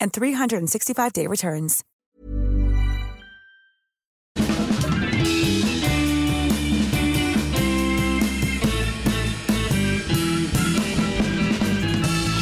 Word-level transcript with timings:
and 0.00 0.12
365-day 0.12 1.28
returns. 1.28 1.84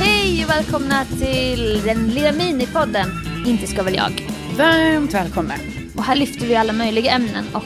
Hej 0.01 0.45
och 0.45 0.51
välkomna 0.51 1.05
till 1.05 1.83
den 1.85 2.09
lilla 2.09 2.33
minipodden 2.33 3.09
Inte 3.47 3.67
ska 3.67 3.83
väl 3.83 3.95
jag. 3.95 4.29
Varmt 4.59 5.15
välkomna. 5.15 5.55
Och 5.97 6.05
här 6.05 6.17
lyfter 6.17 6.47
vi 6.47 6.57
alla 6.57 6.73
möjliga 6.73 7.13
ämnen 7.13 7.45
och 7.55 7.65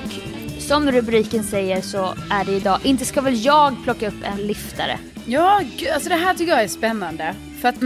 som 0.59 0.93
rubriken 0.93 1.45
säger 1.45 1.81
så 1.83 2.15
är 2.31 2.45
det 2.45 2.53
idag 2.53 2.79
Inte 2.83 3.05
ska 3.05 3.21
väl 3.21 3.45
jag 3.45 3.85
plocka 3.85 4.09
upp 4.09 4.25
en 4.25 4.47
liftare. 4.47 4.99
Ja, 5.27 5.63
alltså 5.95 6.09
det 6.09 6.15
här 6.15 6.35
tycker 6.35 6.53
jag 6.53 6.63
är 6.63 6.69
spännande. 6.69 7.35
För 7.61 7.69
att 7.69 7.81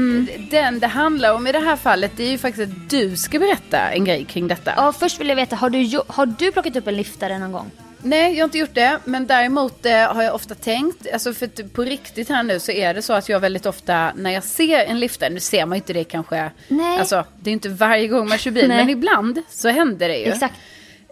den 0.51 0.81
det 0.81 0.87
handlar 0.87 1.35
om 1.35 1.47
i 1.47 1.53
det 1.53 1.59
här 1.59 1.77
fallet, 1.77 2.13
det 2.17 2.25
är 2.25 2.31
ju 2.31 2.39
faktiskt 2.39 2.73
att 2.73 2.91
du 2.91 3.17
ska 3.17 3.39
berätta 3.39 3.79
en 3.79 4.05
grej 4.05 4.25
kring 4.25 4.49
detta. 4.49 4.73
Ja, 4.77 4.93
först 4.93 5.21
vill 5.21 5.29
jag 5.29 5.37
veta, 5.37 5.57
har 5.57 5.71
du, 5.71 6.01
har 6.07 6.27
du 6.27 6.53
plockat 6.53 6.77
upp 6.77 6.87
en 6.87 6.97
liftare 6.97 7.39
någon 7.39 7.53
gång? 7.53 7.71
Nej, 8.03 8.33
jag 8.33 8.43
har 8.43 8.45
inte 8.45 8.59
gjort 8.59 8.75
det. 8.75 8.99
Men 9.05 9.27
däremot 9.27 9.87
eh, 9.87 10.15
har 10.15 10.23
jag 10.23 10.35
ofta 10.35 10.55
tänkt, 10.55 11.13
alltså 11.13 11.35
för 11.35 11.47
att 11.47 11.73
på 11.73 11.83
riktigt 11.83 12.29
här 12.29 12.43
nu 12.43 12.61
så 12.61 12.73
är 12.73 12.95
det 12.95 13.03
så 13.03 13.13
att 13.13 13.29
jag 13.29 13.41
väldigt 13.41 13.67
ofta 13.67 14.13
när 14.17 14.31
jag 14.31 14.45
ser 14.45 14.85
en 14.85 15.01
liftare, 15.01 15.31
nu 15.31 15.41
ser 15.41 15.67
man 15.67 15.77
ju 15.77 15.81
inte 15.81 15.93
det 15.93 16.05
kanske, 16.05 16.51
Nej. 16.69 16.99
alltså 16.99 17.25
det 17.41 17.51
är 17.51 17.53
inte 17.53 17.69
varje 17.69 18.09
gång 18.09 18.29
man 18.29 18.39
kör 18.39 18.51
bil, 18.51 18.69
men 18.69 18.91
ibland 18.91 19.43
så 19.51 19.69
händer 19.69 20.09
det 20.09 20.19
ju. 20.19 20.33
Exakt. 20.33 20.55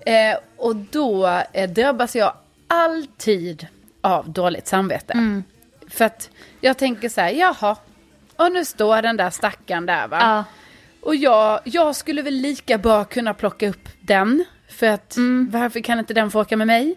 Eh, 0.06 0.38
och 0.56 0.76
då 0.76 1.42
eh, 1.52 1.70
drabbas 1.70 2.16
jag 2.16 2.32
alltid 2.66 3.66
av 4.00 4.30
dåligt 4.30 4.66
samvete. 4.66 5.12
Mm. 5.12 5.44
För 5.88 6.04
att 6.04 6.30
jag 6.60 6.78
tänker 6.78 7.08
så 7.08 7.20
här, 7.20 7.30
jaha, 7.30 7.76
och 8.40 8.52
nu 8.52 8.64
står 8.64 9.02
den 9.02 9.16
där 9.16 9.30
stackaren 9.30 9.86
där 9.86 10.08
va. 10.08 10.18
Ja. 10.20 10.44
Och 11.00 11.14
jag, 11.16 11.60
jag 11.64 11.96
skulle 11.96 12.22
väl 12.22 12.34
lika 12.34 12.78
bra 12.78 13.04
kunna 13.04 13.34
plocka 13.34 13.68
upp 13.68 13.88
den. 14.00 14.44
För 14.68 14.86
att 14.86 15.16
Mm. 15.16 15.48
varför 15.52 15.80
kan 15.80 15.98
inte 15.98 16.14
den 16.14 16.30
få 16.30 16.40
åka 16.40 16.56
med 16.56 16.66
mig? 16.66 16.94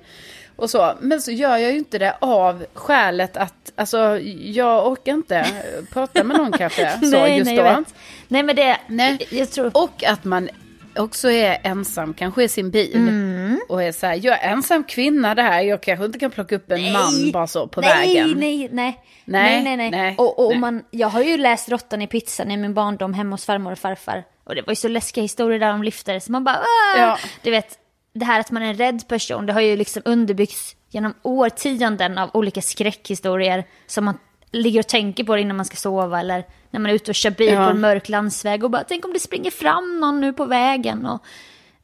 Och 0.55 0.69
så. 0.69 0.93
Men 1.01 1.21
så 1.21 1.31
gör 1.31 1.57
jag 1.57 1.71
ju 1.71 1.77
inte 1.77 1.97
det 1.97 2.15
av 2.19 2.65
skälet 2.73 3.37
att, 3.37 3.71
alltså 3.75 4.19
jag 4.41 4.87
orkar 4.87 5.13
inte 5.13 5.45
prata 5.93 6.23
med 6.23 6.37
någon 6.37 6.51
kanske. 6.51 6.99
Så 6.99 7.05
nej, 7.09 7.37
just 7.37 7.45
nej, 7.45 7.57
då. 7.57 7.83
Nej, 8.27 8.43
men 8.43 8.55
det, 8.55 8.77
Nej. 8.87 9.27
jag 9.31 9.51
tror... 9.51 9.71
Och 9.73 10.03
att 10.03 10.23
man 10.23 10.49
också 10.95 11.29
är 11.29 11.59
ensam, 11.63 12.13
kanske 12.13 12.43
i 12.43 12.49
sin 12.49 12.71
bil. 12.71 12.95
Mm. 12.95 13.59
Och 13.69 13.83
är 13.83 13.91
så 13.91 14.05
här, 14.05 14.19
jag 14.23 14.43
är 14.43 14.51
ensam 14.51 14.83
kvinna 14.83 15.35
det 15.35 15.41
här, 15.41 15.61
jag 15.61 15.83
kanske 15.83 16.05
inte 16.05 16.19
kan 16.19 16.31
plocka 16.31 16.55
upp 16.55 16.71
en 16.71 16.91
man 16.91 17.31
bara 17.31 17.47
så 17.47 17.67
på 17.67 17.81
nej, 17.81 17.89
vägen. 17.89 18.39
Nej, 18.39 18.57
nej, 18.57 18.69
nej. 18.71 18.99
Nej, 19.25 19.63
nej, 19.63 19.77
nej. 19.77 19.91
nej, 19.91 20.15
och 20.17 20.45
och 20.45 20.51
nej. 20.51 20.59
Man, 20.59 20.83
jag 20.91 21.07
har 21.07 21.21
ju 21.21 21.37
läst 21.37 21.69
Råttan 21.69 22.01
i 22.01 22.07
pizzan 22.07 22.51
i 22.51 22.57
min 22.57 22.73
barndom 22.73 23.13
hemma 23.13 23.33
hos 23.33 23.45
farmor 23.45 23.71
och 23.71 23.79
farfar. 23.79 24.23
Och 24.43 24.55
det 24.55 24.61
var 24.61 24.71
ju 24.71 24.75
så 24.75 24.87
läskiga 24.87 25.21
historier 25.21 25.59
där 25.59 25.73
om 25.73 25.83
liftare 25.83 26.19
så 26.19 26.31
man 26.31 26.43
bara 26.43 26.59
Åh! 26.59 27.01
Ja. 27.01 27.17
Du 27.43 27.51
vet, 27.51 27.77
det 28.13 28.25
här 28.25 28.39
att 28.39 28.51
man 28.51 28.63
är 28.63 28.69
en 28.69 28.77
rädd 28.77 29.07
person, 29.07 29.45
det 29.45 29.53
har 29.53 29.61
ju 29.61 29.75
liksom 29.75 30.01
underbyggts 30.05 30.75
genom 30.89 31.13
årtionden 31.21 32.17
av 32.17 32.29
olika 32.33 32.61
skräckhistorier 32.61 33.63
som 33.87 34.05
man 34.05 34.17
ligger 34.53 34.80
och 34.80 34.88
tänker 34.88 35.24
på 35.24 35.38
innan 35.38 35.56
man 35.58 35.66
ska 35.66 35.75
sova 35.75 36.19
eller 36.19 36.44
när 36.72 36.80
man 36.80 36.90
är 36.91 36.96
ute 36.96 37.12
och 37.12 37.16
kör 37.16 37.31
bil 37.31 37.53
Ja. 37.53 37.66
på 37.66 37.69
en 37.72 37.81
mörk 37.81 38.09
landsväg 38.09 38.64
och 38.64 38.72
bara 38.72 38.84
tänk 38.84 39.06
om 39.06 39.14
det 39.14 39.19
springer 39.19 39.52
fram 39.52 40.00
någon 40.00 40.22
nu 40.22 40.34
på 40.34 40.46
vägen 40.46 41.06
och 41.06 41.24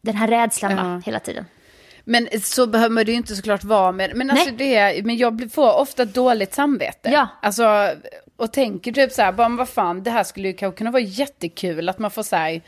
den 0.01 0.15
här 0.15 0.27
rädslan 0.27 0.71
Ja. 0.71 0.83
va, 0.83 1.01
hela 1.05 1.19
tiden. 1.19 1.45
Men 2.03 2.27
så 2.43 2.67
behöver 2.67 3.03
det 3.05 3.11
ju 3.11 3.17
inte 3.17 3.35
såklart 3.35 3.63
vara 3.63 3.91
med. 3.91 4.11
Men, 4.15 4.31
alltså 4.31 4.51
det, 4.51 5.05
men 5.05 5.17
jag 5.17 5.49
får 5.53 5.79
ofta 5.79 6.05
dåligt 6.05 6.53
samvete. 6.53 7.09
Ja. 7.13 7.27
Alltså, 7.41 7.89
och 8.37 8.53
tänker 8.53 8.91
typ 8.91 9.11
så 9.11 9.21
här, 9.21 9.31
bara, 9.31 9.49
vad 9.49 9.69
fan, 9.69 10.03
det 10.03 10.11
här 10.11 10.23
skulle 10.23 10.47
ju 10.47 10.53
kanske 10.53 10.77
kunna 10.77 10.91
vara 10.91 11.01
jättekul 11.01 11.89
att 11.89 11.99
man 11.99 12.11
får 12.11 12.23
så 12.23 12.35
här, 12.35 12.61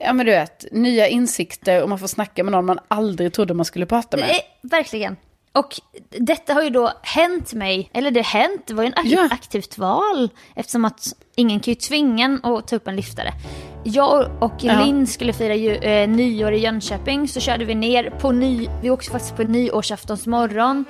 ja 0.00 0.12
men 0.12 0.26
du 0.26 0.32
vet, 0.32 0.64
nya 0.72 1.08
insikter 1.08 1.82
och 1.82 1.88
man 1.88 1.98
får 1.98 2.06
snacka 2.06 2.44
med 2.44 2.52
någon 2.52 2.66
man 2.66 2.78
aldrig 2.88 3.32
trodde 3.32 3.54
man 3.54 3.64
skulle 3.64 3.86
prata 3.86 4.16
med. 4.16 4.30
Verkligen. 4.62 5.16
Och 5.54 5.80
detta 6.10 6.54
har 6.54 6.62
ju 6.62 6.70
då 6.70 6.92
hänt 7.02 7.52
mig, 7.54 7.90
eller 7.94 8.10
det 8.10 8.22
hänt, 8.22 8.62
det 8.66 8.74
var 8.74 8.82
ju 8.82 8.86
en 8.86 8.94
ak- 8.94 9.02
Ja. 9.04 9.28
aktivt 9.30 9.78
val. 9.78 10.28
Eftersom 10.54 10.84
att 10.84 11.06
ingen 11.36 11.60
kan 11.60 11.70
ju 11.72 11.74
tvinga 11.74 12.24
en 12.24 12.44
att 12.44 12.68
ta 12.68 12.76
upp 12.76 12.88
en 12.88 12.96
liftare. 12.96 13.32
Jag 13.84 14.30
och 14.40 14.52
Ja. 14.60 14.84
Linn 14.84 15.06
skulle 15.06 15.32
fira 15.32 15.54
ju, 15.54 15.74
eh, 15.76 16.08
nyår 16.08 16.52
i 16.52 16.58
Jönköping, 16.58 17.28
så 17.28 17.40
körde 17.40 17.64
vi 17.64 17.74
ner 17.74 18.10
på 18.10 18.32
ny, 18.32 18.68
vi 18.82 18.90
åkte 18.90 19.10
faktiskt 19.10 19.36
på 19.36 19.42
nyårsaftons 19.42 20.26
morgon 20.26 20.84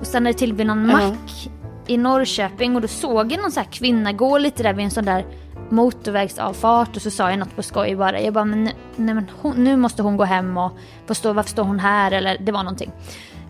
och 0.00 0.06
stannade 0.06 0.34
till 0.38 0.52
vid 0.52 0.66
någon 0.66 0.90
Ja. 0.90 0.96
mack 0.96 1.48
i 1.86 1.96
Norrköping 1.96 2.76
och 2.76 2.82
då 2.82 2.88
såg 2.88 3.32
jag 3.32 3.42
någon 3.42 3.52
så 3.52 3.60
här 3.60 3.68
kvinna 3.72 4.12
gå 4.12 4.38
lite 4.38 4.62
där 4.62 4.72
vid 4.74 4.84
en 4.84 4.90
sån 4.90 5.04
där 5.04 5.24
motorvägsavfart 5.70 6.96
och 6.96 7.02
så 7.02 7.10
sa 7.10 7.30
jag 7.30 7.38
något 7.38 7.56
på 7.56 7.62
skoj 7.62 7.96
bara. 7.96 8.20
Jag 8.20 8.34
bara, 8.34 8.44
men, 8.44 8.64
nu- 8.64 8.72
nej, 8.96 9.14
men 9.14 9.30
hon, 9.42 9.64
nu 9.64 9.76
måste 9.76 10.02
hon 10.02 10.16
gå 10.16 10.24
hem 10.24 10.56
och 10.56 10.72
förstå 11.06 11.32
varför 11.32 11.50
står 11.50 11.62
hon 11.64 11.78
här 11.80 12.10
eller 12.12 12.36
det 12.40 12.52
var 12.52 12.62
någonting. 12.62 12.92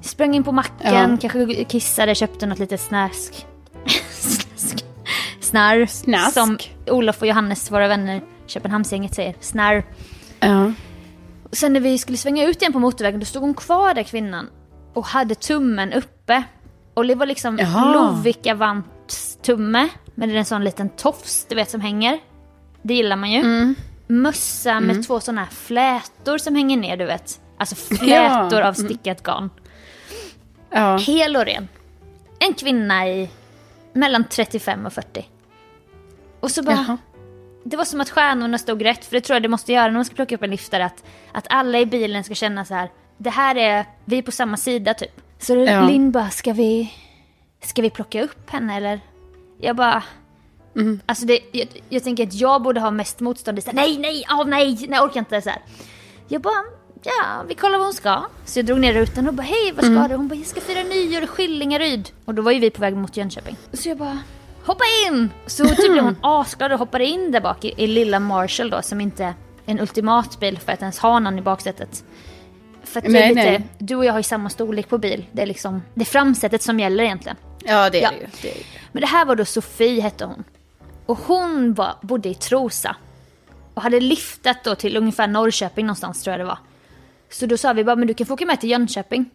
Sprang 0.02 0.34
in 0.34 0.44
på 0.44 0.52
macken, 0.52 1.10
Ja. 1.10 1.16
kanske 1.28 1.64
kissade, 1.64 2.14
köpte 2.14 2.46
något 2.46 2.58
litet 2.58 2.80
snask. 2.80 3.46
snask. 4.10 4.84
Snarr. 5.40 5.86
Snask. 5.86 6.34
Som 6.34 6.58
Olof 6.86 7.20
och 7.22 7.26
Johannes, 7.28 7.70
våra 7.70 7.88
vänner, 7.88 8.20
Köpenhamnsgänget 8.46 9.14
säger. 9.14 9.34
Snarr. 9.40 9.84
Ja. 10.40 10.72
Och 11.50 11.56
sen 11.56 11.72
när 11.72 11.80
vi 11.80 11.98
skulle 11.98 12.18
svänga 12.18 12.44
ut 12.46 12.60
igen 12.62 12.72
på 12.72 12.78
motorvägen 12.78 13.20
då 13.20 13.26
stod 13.26 13.42
hon 13.42 13.54
kvar 13.54 13.94
där 13.94 14.02
kvinnan 14.02 14.48
och 14.94 15.06
hade 15.06 15.34
tummen 15.34 15.92
uppe. 15.92 16.42
Och 16.94 17.06
det 17.06 17.14
var 17.14 17.26
liksom. 17.26 17.56
Lovikka 17.94 18.54
Vants 18.54 19.38
tumme 19.42 19.88
med 20.14 20.36
en 20.36 20.44
sån 20.44 20.64
liten 20.64 20.88
tofs 20.88 21.46
du 21.48 21.54
vet 21.54 21.70
som 21.70 21.80
hänger. 21.80 22.18
Det 22.82 22.94
gillar 22.94 23.16
man 23.16 23.30
ju. 23.32 23.40
Mm. 23.40 23.74
Mössa 24.06 24.80
med 24.80 25.06
två 25.06 25.20
sådana 25.20 25.40
här 25.40 25.50
flätor 25.50 26.38
som 26.38 26.54
hänger 26.56 26.76
ner, 26.76 26.96
du 26.96 27.04
vet. 27.04 27.40
Alltså 27.58 27.74
flätor 27.96 28.60
Ja. 28.60 28.68
av 28.68 28.72
stickat 28.72 29.22
garn. 29.22 29.50
Ja. 30.70 30.96
Hel 30.96 31.36
och 31.36 31.44
ren. 31.44 31.68
En 32.38 32.54
kvinna 32.54 33.08
i 33.08 33.30
mellan 33.92 34.24
35 34.24 34.86
och 34.86 34.92
40. 34.92 35.28
Och 36.40 36.50
så 36.50 36.62
bara... 36.62 36.76
Jaha. 36.76 36.98
Det 37.64 37.76
var 37.76 37.84
som 37.84 38.00
att 38.00 38.10
stjärnorna 38.10 38.58
stod 38.58 38.82
rätt, 38.84 39.04
för 39.04 39.12
det 39.12 39.20
tror 39.20 39.34
jag 39.34 39.42
det 39.42 39.48
måste 39.48 39.72
göra 39.72 39.84
när 39.86 39.92
man 39.94 40.04
ska 40.04 40.14
plocka 40.14 40.34
upp 40.34 40.42
en 40.42 40.50
liftare. 40.50 40.84
Att, 40.84 41.04
att 41.32 41.46
alla 41.50 41.78
i 41.78 41.86
bilen 41.86 42.24
ska 42.24 42.34
känna 42.34 42.64
så 42.64 42.74
här, 42.74 42.90
det 43.18 43.30
här 43.30 43.56
är, 43.56 43.84
vi 44.04 44.18
är 44.18 44.22
på 44.22 44.32
samma 44.32 44.56
sida 44.56 44.94
typ. 44.94 45.20
Så 45.38 45.54
Ja. 45.54 45.86
Linn 45.88 46.10
bara, 46.10 46.30
ska 46.30 46.52
vi, 46.52 46.92
ska 47.62 47.82
vi 47.82 47.90
plocka 47.90 48.22
upp 48.22 48.50
henne 48.50 48.76
eller? 48.76 49.00
Jag 49.60 49.76
bara, 49.76 50.02
Mm. 50.76 51.00
alltså 51.06 51.26
det, 51.26 51.38
jag, 51.52 51.68
jag 51.88 52.04
tänker 52.04 52.26
att 52.26 52.34
jag 52.34 52.62
borde 52.62 52.80
ha 52.80 52.90
mest 52.90 53.20
motstånd. 53.20 53.62
Så 53.62 53.70
här, 53.70 53.74
nej, 53.76 53.98
nej, 53.98 54.24
åh 54.30 54.44
nej, 54.46 54.72
nej, 54.80 54.88
jag 54.90 55.04
orkar 55.04 55.20
inte 55.20 55.42
så 55.42 55.50
här. 55.50 55.60
Jag 56.28 56.42
bara, 56.42 56.64
ja, 57.06 57.44
vi 57.48 57.54
kollar 57.54 57.78
vad 57.78 57.86
hon 57.86 57.94
ska. 57.94 58.22
Så 58.44 58.58
jag 58.58 58.66
drog 58.66 58.80
ner 58.80 58.94
rutan 58.94 59.28
och 59.28 59.34
bara, 59.34 59.42
hej, 59.42 59.72
vad 59.76 59.84
ska 59.84 59.94
Mm. 59.94 60.08
du? 60.08 60.14
Hon 60.16 60.28
bara, 60.28 60.34
jag 60.34 60.46
ska 60.46 60.60
fira 60.60 60.82
nyår 60.82 61.22
i 61.22 61.26
Skillingaryd. 61.26 62.10
Och 62.24 62.34
då 62.34 62.42
var 62.42 62.52
ju 62.52 62.60
vi 62.60 62.70
på 62.70 62.80
väg 62.80 62.96
mot 62.96 63.16
Jönköping. 63.16 63.56
Så 63.72 63.88
jag 63.88 63.98
bara, 63.98 64.18
hoppa 64.64 64.84
in! 65.06 65.30
Så 65.46 65.64
typ 65.68 65.92
blev 65.92 66.04
hon 66.04 66.16
asglad 66.22 66.72
och 66.72 66.78
hoppade 66.78 67.04
in 67.04 67.30
där 67.32 67.40
bak 67.40 67.64
i, 67.64 67.74
i 67.76 67.86
lilla 67.86 68.20
Marshall 68.20 68.70
då, 68.70 68.82
som 68.82 69.00
inte 69.00 69.24
är 69.24 69.34
en 69.66 69.80
ultimat 69.80 70.40
bil 70.40 70.58
för 70.58 70.72
att 70.72 70.80
ens 70.80 70.98
ha 70.98 71.18
någon 71.18 71.38
i 71.38 71.42
baksätet. 71.42 72.04
För 72.84 72.98
att 73.00 73.08
Nej, 73.08 73.28
lite, 73.28 73.50
nej. 73.50 73.62
du 73.78 73.96
och 73.96 74.04
jag 74.04 74.12
har 74.12 74.18
ju 74.18 74.22
samma 74.22 74.50
storlek 74.50 74.88
på 74.88 74.98
bil. 74.98 75.26
Det 75.32 75.42
är 75.42 75.46
liksom, 75.46 75.82
det 75.94 76.00
är 76.00 76.04
framsätet 76.04 76.62
som 76.62 76.80
gäller 76.80 77.04
egentligen. 77.04 77.36
ja, 77.64 77.90
det 77.90 77.98
är 77.98 78.02
Ja. 78.02 78.10
det 78.10 78.16
ju. 78.16 78.26
Det 78.42 78.50
är 78.52 78.56
ju. 78.56 78.62
Men 78.92 79.00
det 79.00 79.06
här 79.06 79.24
var 79.24 79.36
då 79.36 79.44
Sofie 79.44 80.00
hette 80.02 80.24
hon. 80.24 80.44
Och 81.06 81.18
hon 81.18 81.74
var, 81.74 81.94
bodde 82.02 82.28
i 82.28 82.34
Trosa. 82.34 82.96
Och 83.74 83.82
hade 83.82 84.00
liftat 84.00 84.64
då 84.64 84.74
till 84.74 84.96
ungefär 84.96 85.26
Norrköping 85.26 85.86
någonstans 85.86 86.22
tror 86.22 86.32
jag 86.32 86.40
det 86.40 86.44
var. 86.44 86.58
Så 87.30 87.46
då 87.46 87.56
sa 87.56 87.72
vi 87.72 87.84
bara, 87.84 87.96
men 87.96 88.08
du 88.08 88.14
kan 88.14 88.26
få 88.26 88.34
åka 88.34 88.46
med 88.46 88.60
till 88.60 88.70
Jönköping. 88.70 89.30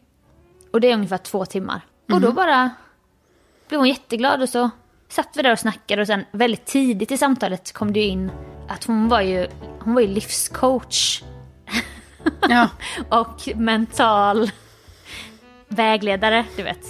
Och 0.73 0.81
det 0.81 0.91
är 0.91 0.93
ungefär 0.93 1.17
två 1.17 1.45
timmar. 1.45 1.81
Och 2.13 2.21
då 2.21 2.31
bara 2.31 2.69
blev 3.67 3.79
hon 3.79 3.87
jätteglad 3.87 4.41
och 4.41 4.49
så 4.49 4.69
satt 5.09 5.29
vi 5.35 5.41
där 5.41 5.51
och 5.51 5.59
snackade 5.59 6.01
och 6.01 6.07
sen 6.07 6.25
väldigt 6.31 6.65
tidigt 6.65 7.11
i 7.11 7.17
samtalet 7.17 7.71
kom 7.73 7.93
det 7.93 7.99
ju 7.99 8.05
in 8.05 8.31
att 8.69 8.83
hon 8.83 9.09
var 9.09 9.21
ju, 9.21 9.47
hon 9.79 9.93
var 9.93 10.01
ju 10.01 10.07
livscoach 10.07 11.21
Ja. 12.49 12.69
och 13.09 13.49
mental 13.55 14.51
vägledare, 15.67 16.45
du 16.55 16.63
vet. 16.63 16.85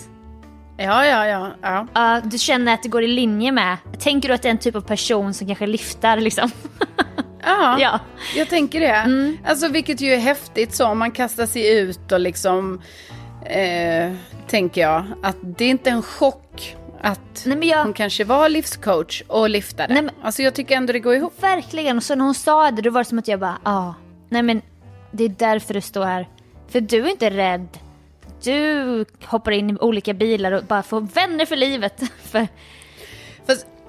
ja, 0.78 1.06
ja, 1.06 1.28
ja. 1.28 1.52
ja. 1.62 1.88
Ja, 1.94 2.22
du 2.24 2.38
känner 2.38 2.74
att 2.74 2.84
det 2.84 2.90
går 2.90 3.04
i 3.04 3.08
linje 3.08 3.52
med, 3.52 3.78
tänker 4.00 4.28
du 4.28 4.34
att 4.36 4.42
det 4.42 4.48
är 4.48 4.52
en 4.52 4.58
typ 4.58 4.76
av 4.76 4.82
person 4.82 5.34
som 5.34 5.48
kanske 5.48 5.68
liftar 5.68 6.18
liksom? 6.18 6.52
Ja, 7.44 7.78
Ja. 7.80 8.00
jag 8.36 8.50
tänker 8.50 8.80
det. 8.80 9.38
Alltså 9.50 9.68
vilket 9.68 10.02
ju 10.02 10.14
är 10.14 10.18
häftigt 10.20 10.76
så, 10.76 10.86
om 10.88 11.00
man 11.00 11.12
kastar 11.12 11.46
sig 11.46 11.78
ut 11.80 12.12
och 12.12 12.20
liksom, 12.20 12.82
eh, 13.46 14.12
tänker 14.48 14.82
jag, 14.82 15.04
att 15.24 15.38
det 15.42 15.66
är 15.66 15.70
inte 15.70 15.90
en 15.90 16.02
chock 16.02 16.76
att 17.04 17.44
Nej 17.46 17.70
jag, 17.70 17.84
hon 17.84 17.94
kanske 17.94 18.24
var 18.24 18.50
livscoach 18.50 19.22
och 19.28 19.50
liftade. 19.50 19.94
Nej, 19.94 20.04
men- 20.04 20.16
Alltså 20.22 20.42
jag 20.44 20.54
tycker 20.54 20.76
ändå 20.76 20.94
det 20.94 21.00
går 21.00 21.16
ihop. 21.16 21.44
verkligen, 21.44 21.98
och 21.98 22.04
så 22.04 22.16
när 22.16 22.26
hon 22.26 22.34
sa 22.36 22.72
det 22.72 22.82
då 22.82 22.90
var 22.90 23.02
det 23.04 23.10
som 23.10 23.20
att 23.20 23.28
jag 23.28 23.40
bara, 23.40 23.58
ja, 23.66 23.72
ah, 23.72 23.94
nej 24.30 24.42
men 24.42 24.62
det 25.12 25.24
är 25.24 25.30
därför 25.30 25.74
du 25.74 25.82
står 25.82 26.06
här. 26.06 26.28
För 26.70 26.82
du 26.82 27.06
är 27.06 27.10
inte 27.10 27.30
rädd. 27.30 27.68
Du 28.44 29.06
hoppar 29.26 29.52
in 29.52 29.70
i 29.70 29.76
olika 29.80 30.14
bilar 30.14 30.52
och 30.52 30.64
bara 30.64 30.84
får 30.84 31.02
vänner 31.02 31.46
för 31.46 31.56
livet. 31.56 32.02
för, 32.24 32.48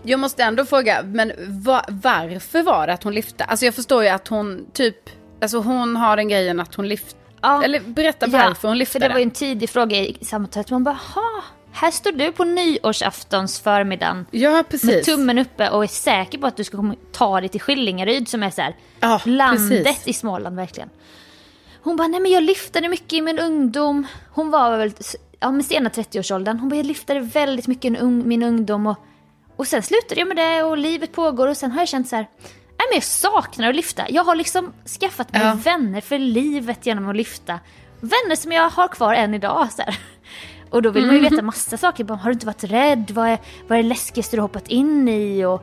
jag 0.02 0.20
måste 0.20 0.43
ändå 0.43 0.64
fråga, 0.64 1.02
men 1.02 1.32
va, 1.49 1.84
varför 1.88 2.62
var 2.62 2.87
det 2.87 2.93
att 2.93 3.02
hon 3.02 3.14
lyfte? 3.14 3.44
Alltså 3.44 3.64
jag 3.64 3.75
förstår 3.75 4.02
ju 4.02 4.08
att 4.08 4.28
hon 4.28 4.66
typ, 4.72 4.96
alltså 5.43 5.58
hon 5.58 5.96
har 5.96 6.16
den 6.16 6.28
grejen 6.28 6.60
att 6.60 6.75
hon 6.75 6.88
lyfter. 6.88 7.19
Ja. 7.40 7.64
Eller 7.64 7.81
berätta 7.81 8.26
varför 8.26 8.69
hon 8.69 8.78
lyfte 8.78 8.93
För 8.93 9.00
det 9.00 9.08
var 9.08 9.19
ju 9.19 9.22
en 9.22 9.31
tidig 9.31 9.70
fråga 9.70 9.96
i 9.96 10.19
samtalet. 10.22 10.70
Man 10.70 10.84
bara, 10.84 10.99
ha, 11.14 11.43
här 11.72 11.90
står 11.90 12.12
du 12.12 12.32
på 12.32 12.44
nyårsaftons 12.44 13.60
förmiddagen. 13.60 14.26
Ja, 14.31 14.50
Med 14.50 14.69
precis. 14.69 15.06
tummen 15.06 15.38
uppe 15.38 15.70
och 15.70 15.82
är 15.82 15.88
säker 15.88 16.38
på 16.38 16.46
att 16.46 16.56
du 16.56 16.64
ska 16.64 16.94
ta 17.12 17.40
dig 17.40 17.49
till 17.49 17.60
Skillingaryd 17.60 18.28
som 18.28 18.43
är 18.43 18.50
så 18.50 18.62
här, 18.62 18.76
Ja, 19.00 19.20
landet 19.25 19.84
precis. 19.84 20.08
i 20.08 20.12
Småland 20.12 20.56
verkligen. 20.56 20.90
Hon 21.82 21.96
bara, 21.96 22.08
nej 22.08 22.20
men 22.20 22.31
jag 22.31 22.43
lyftade 22.43 22.88
mycket 22.88 23.12
i 23.12 23.22
min 23.22 23.38
ungdom. 23.38 24.06
Hon 24.31 24.50
var 24.50 24.76
väl 24.78 24.93
ja, 25.40 25.50
men 25.50 25.62
sena 25.64 25.88
30-årsåldern. 25.88 26.58
Hon 26.58 26.69
bara, 26.69 26.76
jag 26.76 26.87
lyftade 26.87 27.20
väldigt 27.20 27.66
mycket 27.66 27.93
i 27.93 27.99
ung, 27.99 28.28
min 28.28 28.43
ungdom. 28.43 28.87
Och, 28.87 28.96
och 29.56 29.66
sen 29.66 29.82
slutade 29.82 30.20
jag 30.20 30.28
med 30.28 30.37
det 30.37 30.62
och 30.62 30.78
livet 30.78 31.12
pågår 31.12 31.49
och 31.49 31.56
sen 31.56 31.70
har 31.72 31.81
jag 31.81 31.88
känt 31.88 32.08
så 32.08 32.16
här, 32.16 32.22
nej 32.43 32.87
men 32.90 32.94
jag 32.94 33.02
saknar 33.02 33.69
att 33.69 33.76
lyfta. 33.76 34.02
Jag 34.10 34.25
har 34.25 34.34
liksom 34.34 34.72
skaffat 35.00 35.32
mig 35.32 35.43
Ja. 35.43 35.54
vänner 35.64 36.00
för 36.00 36.19
livet 36.19 36.87
genom 36.87 37.08
att 37.08 37.16
lyfta. 37.16 37.60
Vänner 38.00 38.37
som 38.37 38.52
jag 38.52 38.70
har 38.70 38.88
kvar 38.88 39.14
än 39.14 39.34
idag. 39.34 39.72
Så 39.72 39.82
här. 39.82 39.99
Och 40.70 40.82
då 40.82 40.90
vill 40.90 41.06
man 41.06 41.14
ju 41.14 41.20
veta 41.20 41.43
massa 41.43 41.76
saker. 41.76 42.04
Bara, 42.04 42.14
Har 42.19 42.31
du 42.31 42.32
inte 42.32 42.46
varit 42.46 42.64
rädd? 42.64 43.10
Vad 43.10 43.28
är, 43.28 43.38
vad 43.69 43.78
är 43.78 43.82
det 43.82 43.88
läskigaste 43.88 44.37
du 44.37 44.40
har 44.40 44.49
hoppat 44.49 44.69
in 44.69 45.08
i? 45.08 45.44
Och 45.44 45.62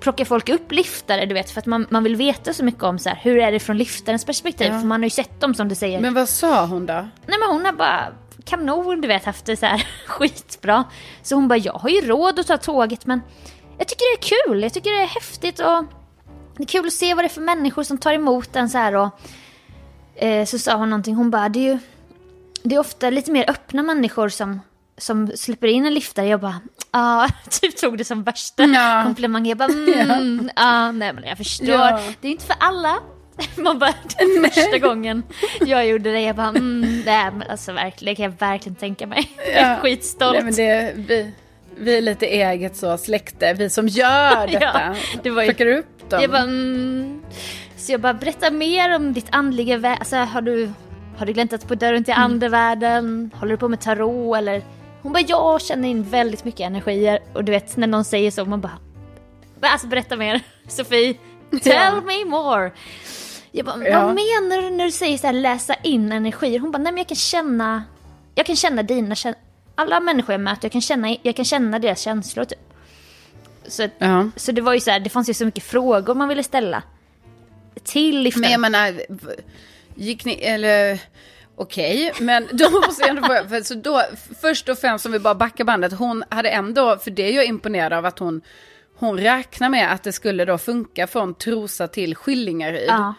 plockar 0.00 0.24
folk 0.24 0.48
upp 0.48 0.72
liftare? 0.72 1.26
Du 1.26 1.34
vet, 1.34 1.50
för 1.50 1.58
att 1.60 1.66
man, 1.66 1.86
man 1.90 2.04
vill 2.04 2.16
veta 2.16 2.52
så 2.52 2.64
mycket 2.64 2.82
om 2.82 2.98
så 2.98 3.08
här, 3.08 3.18
hur 3.22 3.38
är 3.38 3.52
det 3.52 3.60
från 3.60 3.78
liftarens 3.78 4.24
perspektiv. 4.24 4.66
Ja. 4.72 4.80
För 4.80 4.86
man 4.86 5.00
har 5.00 5.06
ju 5.06 5.10
sett 5.10 5.40
dem 5.40 5.54
som 5.54 5.68
du 5.68 5.74
säger. 5.74 6.00
Men 6.00 6.14
vad 6.14 6.28
sa 6.28 6.66
hon 6.66 6.86
då? 6.86 6.92
Nej 7.26 7.38
men 7.38 7.48
hon 7.50 7.64
har 7.64 7.72
bara 7.72 8.08
kanon, 8.44 9.00
du 9.00 9.08
vet, 9.08 9.24
haft 9.24 9.44
det 9.44 9.56
så 9.56 9.66
här 9.66 9.86
skitbra. 10.06 10.84
Så 11.22 11.34
hon 11.34 11.48
bara, 11.48 11.58
jag 11.58 11.72
har 11.72 11.88
ju 11.88 12.00
råd 12.00 12.38
att 12.38 12.46
ta 12.46 12.56
tåget 12.56 13.06
men 13.06 13.20
jag 13.78 13.88
tycker 13.88 14.16
det 14.16 14.26
är 14.26 14.46
kul, 14.46 14.62
jag 14.62 14.72
tycker 14.74 14.90
det 14.90 15.02
är 15.02 15.06
häftigt 15.06 15.58
och 15.60 15.84
det 16.56 16.62
är 16.62 16.66
kul 16.66 16.86
att 16.86 16.92
se 16.92 17.14
vad 17.14 17.24
det 17.24 17.26
är 17.26 17.34
för 17.34 17.40
människor 17.40 17.82
som 17.82 17.98
tar 17.98 18.12
emot 18.12 18.56
en 18.56 18.70
så 18.70 18.78
här 18.78 18.94
och 18.94 19.08
eh, 20.22 20.44
så 20.44 20.58
sa 20.58 20.74
hon 20.74 20.90
någonting, 20.90 21.14
hon 21.14 21.30
bara, 21.30 21.48
det 21.48 21.58
är 21.58 21.72
ju 21.72 21.78
det 22.62 22.74
är 22.74 22.78
ofta 22.78 23.10
lite 23.10 23.30
mer 23.32 23.50
öppna 23.50 23.82
människor 23.82 24.28
som, 24.28 24.60
som 24.98 25.32
släpper 25.36 25.66
in 25.66 25.86
en 25.86 25.94
liftare. 25.94 26.26
Jag 26.26 26.40
bara, 26.40 26.60
ja, 26.92 27.28
typ 27.50 27.76
tog 27.76 27.98
det 27.98 28.04
som 28.04 28.22
värsta 28.22 28.64
Ja. 28.64 29.02
komplimang. 29.04 29.46
Jag 29.46 29.58
bara, 29.58 29.68
mm, 29.72 30.50
ja, 30.56 30.92
nej 30.92 31.12
men 31.12 31.24
jag 31.24 31.36
förstår. 31.38 31.68
Ja. 31.68 32.00
Det 32.20 32.28
är 32.28 32.32
inte 32.32 32.46
för 32.46 32.56
alla. 32.60 32.98
Man 33.56 33.78
bara, 33.78 33.90
är 33.90 34.48
första 34.50 34.78
gången 34.78 35.22
jag 35.60 35.86
gjorde 35.86 36.12
det. 36.12 36.20
Jag 36.20 36.36
bara, 36.36 36.48
mm, 36.48 37.02
nej 37.06 37.30
men 37.32 37.50
alltså 37.50 37.72
verkligen, 37.72 38.12
det 38.12 38.16
kan 38.16 38.24
jag 38.24 38.32
verkligen 38.52 38.76
tänka 38.76 39.06
mig. 39.06 39.30
Jag 39.36 39.54
är 39.54 39.70
Ja. 39.70 39.76
skitstolt. 39.76 40.34
Nej, 40.34 40.44
men 40.44 40.54
det, 40.54 40.92
vi, 40.96 41.32
vi 41.76 41.96
är 41.98 42.02
lite 42.02 42.26
eget 42.26 42.76
så 42.76 42.98
släkte, 42.98 43.52
vi 43.54 43.70
som 43.70 43.88
gör 43.88 44.46
detta. 44.52 44.60
Ja, 44.60 44.94
det 45.22 45.30
var 45.30 45.42
ju- 45.42 45.48
Plockar 45.48 45.66
upp 45.66 46.10
dem. 46.10 46.20
Jag 46.22 46.30
bara, 46.30 46.42
mm. 46.42 47.22
Så 47.76 47.92
jag 47.92 48.00
bara, 48.00 48.14
berätta 48.14 48.50
mer 48.50 48.96
om 48.96 49.12
ditt 49.12 49.26
andliga 49.30 49.76
värld. 49.76 49.96
Alltså, 49.98 50.16
har 50.16 50.40
du, 50.42 50.70
har 51.16 51.26
du 51.26 51.32
gläntat 51.32 51.68
på 51.68 51.74
dörren 51.74 52.04
till 52.04 52.14
andevärlden? 52.14 53.30
Håller 53.34 53.50
du 53.52 53.56
på 53.58 53.68
med 53.68 53.80
tarot 53.80 54.36
eller? 54.38 54.62
Hon 55.02 55.12
bara, 55.12 55.24
jag 55.28 55.60
känner 55.62 55.88
in 55.88 56.02
väldigt 56.02 56.44
mycket 56.44 56.60
energier. 56.60 57.18
Och 57.32 57.44
du 57.44 57.52
vet, 57.52 57.76
när 57.76 57.86
någon 57.86 58.04
säger 58.04 58.30
så, 58.30 58.44
man 58.44 58.60
bara, 58.60 58.78
"Va, 59.60 59.68
alltså 59.68 59.86
berätta 59.86 60.16
mer. 60.16 60.40
Sofie, 60.68 61.14
tell 61.62 61.72
Ja. 61.72 62.00
me 62.06 62.24
more. 62.24 62.70
Jag 63.52 63.66
bara, 63.66 63.88
Ja. 63.88 64.06
vad 64.06 64.14
menar 64.14 64.62
du 64.62 64.70
när 64.70 64.84
du 64.84 64.90
säger 64.90 65.18
så 65.18 65.26
här, 65.26 65.34
läsa 65.34 65.74
in 65.74 66.12
energier? 66.12 66.58
Hon 66.58 66.70
bara, 66.70 66.78
nej 66.78 66.92
men 66.92 66.98
jag 66.98 67.08
kan 67.08 67.16
känna, 67.16 67.84
jag 68.34 68.46
kan 68.46 68.56
känna 68.56 68.82
dina 68.82 69.14
känslor. 69.14 69.42
Alla 69.74 70.00
människor 70.00 70.32
jag 70.32 70.40
möter, 70.40 70.64
jag 70.64 70.72
kan 70.72 70.80
känna, 70.80 71.16
jag 71.22 71.36
kan 71.36 71.44
känna 71.44 71.78
deras 71.78 72.00
känslor 72.00 72.44
typ. 72.44 72.58
Så 73.68 73.88
Ja. 73.98 74.30
så 74.36 74.52
det 74.52 74.60
var 74.60 74.74
ju 74.74 74.80
så 74.80 74.90
här, 74.90 75.00
det 75.00 75.10
fanns 75.10 75.28
ju 75.30 75.34
så 75.34 75.44
mycket 75.44 75.64
frågor 75.64 76.14
man 76.14 76.28
ville 76.28 76.42
ställa. 76.42 76.82
Till 77.84 78.20
liftaren. 78.20 78.40
Men 78.42 78.50
jag 78.50 78.60
menar, 78.60 79.00
gick 79.94 80.24
ni, 80.24 80.32
eller 80.34 80.98
okej, 81.56 82.12
men 82.20 82.48
då 82.52 82.70
måste 82.86 83.02
jag 83.02 83.10
ändå 83.10 83.22
fråga, 83.22 83.48
för 83.48 83.60
så 83.60 83.74
då, 83.74 84.02
först 84.40 84.68
och 84.68 84.78
främst 84.78 85.06
om 85.06 85.12
vi 85.12 85.18
bara 85.18 85.34
backar 85.34 85.64
bandet, 85.64 85.92
hon 85.92 86.24
hade 86.28 86.48
ändå, 86.50 86.96
för 86.96 87.10
det 87.10 87.22
är 87.22 87.32
jag 87.32 87.44
imponerad 87.46 87.92
av 87.92 88.06
att 88.06 88.18
hon, 88.18 88.40
hon 88.96 89.18
räknar 89.18 89.68
med 89.68 89.92
att 89.92 90.02
det 90.02 90.12
skulle 90.12 90.44
då 90.44 90.58
funka 90.58 91.06
från 91.06 91.34
Trosa 91.34 91.88
till 91.88 92.16
Skillingaryd 92.16 92.88
ja. 92.88 93.14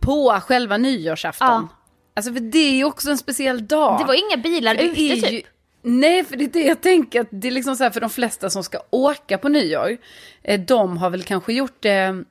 På 0.00 0.40
själva 0.46 0.76
nyårsafton. 0.76 1.48
Ja. 1.48 1.68
Alltså 2.16 2.32
för 2.32 2.40
det 2.40 2.58
är 2.58 2.72
ju 2.76 2.84
också 2.84 3.10
en 3.10 3.18
speciell 3.18 3.66
dag. 3.66 3.98
Det 4.00 4.04
var 4.04 4.14
inga 4.14 4.36
bilar 4.42 4.74
För 4.74 4.82
det 4.82 4.88
ute 4.88 5.00
är 5.00 5.16
ju- 5.16 5.20
typ. 5.22 5.46
Nej, 5.82 6.24
för 6.24 6.36
det 6.36 6.44
är 6.44 6.48
det 6.48 6.62
jag 6.64 6.80
tänker. 6.80 7.20
Att 7.20 7.28
det 7.30 7.48
är 7.48 7.52
liksom 7.52 7.76
så 7.76 7.82
här 7.82 7.90
för 7.90 8.00
de 8.00 8.10
flesta 8.10 8.50
som 8.50 8.64
ska 8.64 8.78
åka 8.90 9.38
på 9.38 9.48
nyår. 9.48 9.96
eh, 10.42 10.60
De 10.60 10.96
har 10.96 11.10
väl 11.10 11.22
kanske 11.22 11.52
gjort 11.52 11.76
det... 11.82 12.24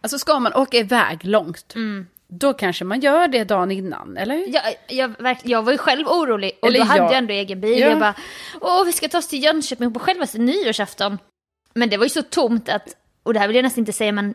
Alltså 0.00 0.18
ska 0.18 0.38
man 0.40 0.54
åka 0.54 0.76
iväg 0.76 1.24
långt. 1.24 1.74
Mm. 1.74 2.06
Då 2.28 2.52
kanske 2.52 2.84
man 2.84 3.00
gör 3.00 3.28
det 3.28 3.44
dagen 3.44 3.70
innan, 3.70 4.16
eller? 4.16 4.44
Jag, 4.54 4.62
jag, 4.88 5.08
verk- 5.18 5.40
jag 5.44 5.62
var 5.62 5.72
ju 5.72 5.78
själv 5.78 6.06
orolig 6.08 6.58
och 6.62 6.68
Eller 6.68 6.78
då 6.78 6.84
hade 6.84 6.98
jag. 7.02 7.12
jag 7.12 7.18
ändå 7.18 7.32
egen 7.34 7.60
bil. 7.60 7.78
Ja. 7.80 7.88
Jag 7.88 7.98
bara, 7.98 8.14
åh 8.60 8.84
vi 8.84 8.92
ska 8.92 9.08
ta 9.08 9.18
oss 9.18 9.28
till 9.28 9.42
Jönköping 9.44 9.92
på 9.92 10.00
självaste 10.00 10.38
nyårsafton. 10.38 11.18
Men 11.74 11.88
det 11.88 11.96
var 11.96 12.04
ju 12.04 12.10
så 12.10 12.22
tomt 12.22 12.68
att, 12.68 12.96
och 13.22 13.34
det 13.34 13.40
här 13.40 13.46
vill 13.46 13.56
jag 13.56 13.62
nästan 13.62 13.82
inte 13.82 13.92
säga 13.92 14.12
men, 14.12 14.34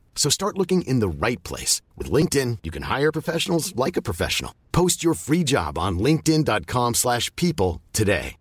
So 0.15 0.29
start 0.29 0.57
looking 0.57 0.83
in 0.83 0.99
the 0.99 1.09
right 1.09 1.43
place. 1.43 1.81
With 1.97 2.11
LinkedIn, 2.11 2.59
you 2.61 2.69
can 2.69 2.83
hire 2.83 3.11
professionals 3.11 3.75
like 3.75 3.97
a 3.97 4.03
professional. 4.03 4.53
Post 4.71 5.03
your 5.03 5.15
free 5.15 5.43
job 5.43 5.79
on 5.79 5.97
linkedin.com/people 5.97 6.93
slash 6.93 7.35
people 7.35 7.81
today. 7.91 8.35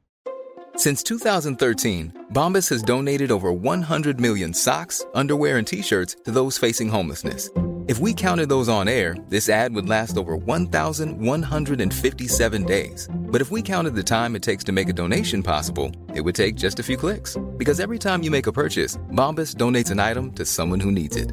Since 0.77 1.03
2013, 1.03 2.13
Bombas 2.33 2.71
has 2.71 2.83
donated 2.83 3.31
over 3.31 3.53
100 3.53 4.19
million 4.19 4.55
socks, 4.55 5.05
underwear, 5.15 5.59
and 5.59 5.67
t 5.67 5.83
shirts 5.83 6.17
to 6.25 6.31
those 6.31 6.57
facing 6.59 6.89
homelessness. 6.89 7.51
If 7.87 7.99
we 7.99 8.15
counted 8.15 8.49
those 8.49 8.69
on 8.69 8.89
air, 8.89 9.17
this 9.29 9.49
ad 9.49 9.75
would 9.75 9.89
last 9.89 10.17
over 10.17 10.37
1,157 10.37 12.65
days. 12.65 13.09
But 13.13 13.41
if 13.41 13.51
we 13.51 13.63
counted 13.63 13.97
the 13.97 14.03
time 14.03 14.37
it 14.37 14.43
takes 14.43 14.63
to 14.65 14.73
make 14.73 14.89
a 14.89 14.95
donation 14.95 15.43
possible, 15.43 15.91
it 16.15 16.21
would 16.21 16.37
take 16.37 16.55
just 16.55 16.79
a 16.79 16.83
few 16.83 16.97
clicks. 16.97 17.37
Because 17.57 17.81
every 17.81 17.99
time 17.99 18.23
you 18.23 18.31
make 18.31 18.47
a 18.47 18.53
purchase, 18.53 18.97
Bombas 19.13 19.57
donates 19.57 19.91
an 19.91 19.99
item 19.99 20.31
to 20.33 20.47
someone 20.47 20.81
who 20.81 20.93
needs 20.93 21.17
it. 21.17 21.33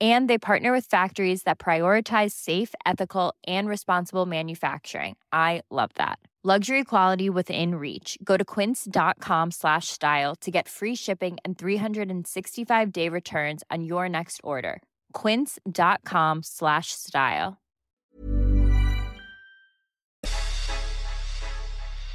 And 0.00 0.28
they 0.30 0.38
partner 0.38 0.70
with 0.72 0.86
factories 0.86 1.42
that 1.42 1.58
prioritize 1.58 2.30
safe, 2.32 2.72
ethical, 2.86 3.34
and 3.48 3.68
responsible 3.68 4.26
manufacturing. 4.26 5.16
I 5.32 5.62
love 5.70 5.90
that. 5.96 6.18
Luxury 6.44 6.84
quality 6.84 7.28
within 7.30 7.74
reach. 7.74 8.16
Go 8.22 8.36
to 8.36 8.44
quince.com 8.44 9.50
slash 9.50 9.88
style 9.88 10.36
to 10.36 10.50
get 10.52 10.68
free 10.68 10.94
shipping 10.94 11.36
and 11.44 11.58
365 11.58 12.92
day 12.92 13.08
returns 13.08 13.64
on 13.72 13.82
your 13.84 14.08
next 14.08 14.40
order. 14.44 14.80
Quince.com 15.12 16.42
slash 16.44 16.92
style. 16.92 17.56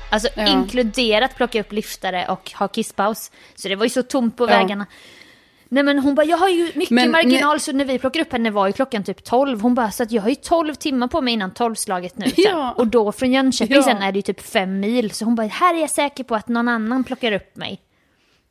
Alltså 0.10 0.30
Ja. 0.36 0.48
inkluderat 0.48 1.36
plocka 1.36 1.60
upp 1.60 1.72
liftare 1.72 2.26
och 2.28 2.52
ha 2.52 2.68
kisspaus. 2.68 3.32
Så 3.56 3.68
det 3.68 3.76
var 3.76 3.86
ju 3.86 3.90
så 3.90 4.04
tomt 4.04 4.38
på 4.38 4.44
Ja. 4.44 4.48
vägarna. 4.48 4.86
Nej 5.74 5.84
men 5.84 6.00
hon 6.00 6.16
bara, 6.16 6.26
jag 6.26 6.38
har 6.38 6.50
ju 6.50 6.72
mycket 6.76 6.90
Men 6.90 7.12
marginal 7.12 7.60
så 7.60 7.72
när 7.72 7.86
vi 7.86 8.00
plockade 8.00 8.26
upp 8.26 8.32
henne 8.32 8.52
var 8.52 8.68
ju 8.68 8.74
klockan 8.74 9.04
typ 9.04 9.24
12. 9.24 9.62
Hon 9.62 9.76
bara, 9.76 9.92
så 9.92 10.04
att 10.04 10.12
jag 10.12 10.22
har 10.22 10.30
ju 10.30 10.36
12 10.36 10.76
timmar 10.76 11.08
på 11.08 11.22
mig 11.22 11.34
innan 11.34 11.52
12-slaget 11.52 12.18
nu. 12.18 12.26
Ja. 12.38 12.72
Och 12.78 12.88
då 12.88 13.12
från 13.12 13.32
Jönköping 13.32 13.76
Ja. 13.76 13.84
sen 13.84 13.98
är 14.02 14.12
det 14.12 14.18
ju 14.18 14.22
typ 14.22 14.42
fem 14.42 14.80
mil. 14.80 15.12
Så 15.12 15.26
hon 15.26 15.36
bara, 15.36 15.48
här 15.48 15.76
är 15.76 15.80
jag 15.80 15.90
säker 15.90 16.24
på 16.24 16.36
att 16.36 16.48
någon 16.48 16.68
annan 16.68 17.04
plockar 17.04 17.32
upp 17.32 17.56
mig. 17.56 17.82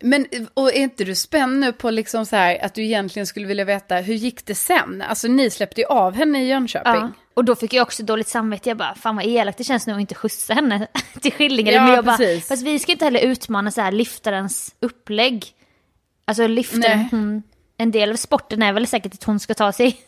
Men, 0.04 0.26
och 0.54 0.68
är 0.68 0.76
inte 0.82 1.04
du 1.04 1.14
spänd 1.14 1.60
nu 1.60 1.72
på 1.72 1.90
liksom 1.90 2.26
så 2.26 2.36
här 2.36 2.64
att 2.64 2.74
du 2.74 2.84
egentligen 2.84 3.26
skulle 3.26 3.46
vilja 3.46 3.64
veta 3.64 3.94
hur 3.96 4.14
gick 4.14 4.46
det 4.46 4.54
sen? 4.54 5.02
Alltså 5.08 5.28
ni 5.28 5.50
släppte 5.50 5.80
ju 5.80 5.86
av 5.86 6.14
henne 6.14 6.42
i 6.42 6.48
Jönköping. 6.48 6.92
Ja. 6.92 7.10
Och 7.34 7.44
då 7.44 7.54
fick 7.54 7.72
jag 7.72 7.82
också 7.82 8.02
dåligt 8.02 8.28
samvete. 8.28 8.68
Jag 8.70 8.76
bara, 8.76 8.94
fan 8.94 9.16
vad 9.16 9.24
elakt 9.26 9.58
det 9.58 9.64
känns 9.64 9.86
nu 9.86 9.92
att 9.92 10.00
inte 10.00 10.14
skjutsa 10.14 10.54
henne 10.54 10.86
till 11.20 11.32
Skillingaryd. 11.32 11.76
Ja, 11.76 11.82
Men 11.84 11.94
jag 11.94 12.04
bara, 12.04 12.16
precis. 12.16 12.48
fast 12.48 12.62
vi 12.62 12.78
ska 12.78 12.92
inte 12.92 13.04
heller 13.04 13.20
utmana 13.20 13.70
så 13.70 13.80
här 13.80 13.92
liftarens 13.92 14.74
upplägg. 14.80 15.54
Alltså 16.24 16.46
Nej. 16.46 17.08
hon, 17.10 17.42
en 17.76 17.90
del 17.90 18.10
av 18.10 18.16
sporten 18.16 18.62
är 18.62 18.72
väl 18.72 18.86
säkert 18.86 19.14
att 19.14 19.24
hon 19.24 19.40
ska 19.40 19.54
ta 19.54 19.72
sig, 19.72 20.00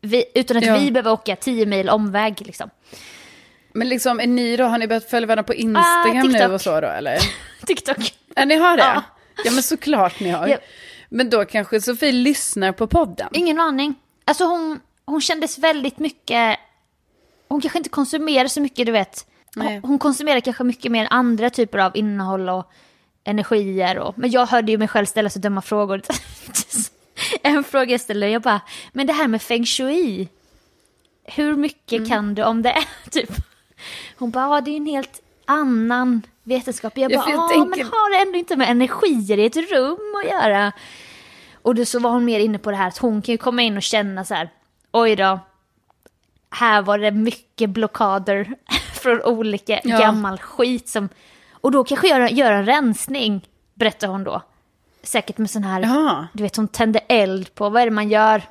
vi, 0.00 0.24
utan 0.34 0.56
att 0.56 0.64
Ja. 0.66 0.78
vi 0.78 0.90
behöver 0.90 1.12
åka 1.12 1.36
10 1.36 1.66
mil 1.66 1.88
omväg 1.88 2.42
liksom. 2.46 2.70
Men 3.72 3.88
liksom 3.88 4.20
är 4.20 4.26
ni 4.26 4.56
då, 4.56 4.64
har 4.64 4.78
ni 4.78 4.86
börjat 4.86 5.10
följa 5.10 5.26
varandra 5.26 5.42
på 5.42 5.54
Instagram 5.54 6.18
Ah, 6.18 6.46
nu 6.48 6.54
och 6.54 6.60
så 6.60 6.80
då 6.80 6.86
eller? 6.88 7.18
TikTok. 7.66 8.14
Ja, 8.34 8.44
ni 8.44 8.56
har 8.56 8.76
det? 8.76 8.82
Ja. 8.82 9.02
Ja, 9.44 9.50
men 9.50 9.62
såklart 9.62 10.20
ni 10.20 10.30
har. 10.30 10.48
Ja. 10.48 10.58
Men 11.08 11.30
då 11.30 11.44
kanske 11.44 11.80
Sofie 11.80 12.12
lyssnar 12.12 12.72
på 12.72 12.86
podden? 12.86 13.28
Ingen 13.32 13.60
aning. 13.60 13.94
Alltså 14.24 14.44
hon, 14.44 14.80
hon 15.04 15.20
kändes 15.20 15.58
väldigt 15.58 15.98
mycket, 15.98 16.58
hon 17.48 17.60
kanske 17.60 17.78
inte 17.78 17.90
konsumerar 17.90 18.48
så 18.48 18.60
mycket 18.60 18.86
du 18.86 18.92
vet. 18.92 19.26
Hon, 19.54 19.80
hon 19.82 19.98
konsumerar 19.98 20.40
kanske 20.40 20.64
mycket 20.64 20.92
mer 20.92 21.06
andra 21.10 21.50
typer 21.50 21.78
av 21.78 21.96
innehåll 21.96 22.48
och 22.48 22.72
energier. 23.24 23.98
Och, 23.98 24.18
men 24.18 24.30
jag 24.30 24.46
hörde 24.46 24.72
ju 24.72 24.78
mig 24.78 24.88
själv 24.88 25.06
ställa 25.06 25.30
så 25.30 25.38
dumma 25.38 25.62
frågor. 25.62 26.02
en 27.42 27.64
fråga 27.64 27.90
jag 27.90 28.00
ställde, 28.00 28.28
jag 28.28 28.42
bara, 28.42 28.60
men 28.92 29.06
det 29.06 29.12
här 29.12 29.28
med 29.28 29.42
feng 29.42 29.64
shui, 29.66 30.28
hur 31.24 31.56
mycket 31.56 31.92
Mm. 31.98 32.08
kan 32.08 32.34
du 32.34 32.42
om 32.44 32.62
det? 32.62 32.84
typ. 33.10 33.30
Hon 34.18 34.30
bara, 34.30 34.54
ja, 34.56 34.60
det 34.60 34.70
är 34.70 34.76
en 34.76 34.86
helt 34.86 35.20
annan 35.44 36.22
vetenskap. 36.42 36.92
Jag 36.98 37.12
Ja, 37.12 37.16
bara, 37.18 37.24
för 37.24 37.30
jag 37.30 37.40
ja, 37.40 37.48
tänker- 37.48 37.68
men 37.78 37.86
har 37.86 38.10
det 38.16 38.22
ändå 38.26 38.38
inte 38.38 38.56
med 38.56 38.70
energier 38.70 39.38
i 39.38 39.46
ett 39.46 39.56
rum 39.56 40.14
att 40.24 40.30
göra? 40.30 40.72
Och 41.62 41.74
då 41.74 41.84
så 41.84 41.98
var 41.98 42.10
hon 42.10 42.24
mer 42.24 42.40
inne 42.40 42.58
på 42.58 42.70
det 42.70 42.76
här 42.76 42.88
att 42.88 42.98
hon 42.98 43.22
kan 43.22 43.32
ju 43.32 43.38
komma 43.38 43.62
in 43.62 43.76
och 43.76 43.82
känna 43.82 44.24
så 44.24 44.34
här, 44.34 44.48
oj 44.92 45.16
då, 45.16 45.38
här 46.50 46.82
var 46.82 46.98
det 46.98 47.10
mycket 47.10 47.70
blockader 47.70 48.54
från 49.02 49.22
olika 49.22 49.80
Ja. 49.84 49.98
gammal 49.98 50.38
skit 50.38 50.88
som, 50.88 51.08
och 51.60 51.70
då 51.72 51.84
kanske 51.84 52.08
göra, 52.08 52.30
göra 52.30 52.56
en 52.56 52.66
rensning, 52.66 53.48
berättar 53.74 54.08
hon 54.08 54.24
då. 54.24 54.42
Säkert 55.02 55.38
med 55.38 55.50
sån 55.50 55.64
här, 55.64 55.80
Ja. 55.82 56.26
du 56.32 56.42
vet 56.42 56.56
hon 56.56 56.68
tände 56.68 56.98
eld 56.98 57.54
på, 57.54 57.68
vad 57.70 57.82
är 57.82 57.86
det 57.86 57.92
man 57.92 58.08
gör? 58.08 58.42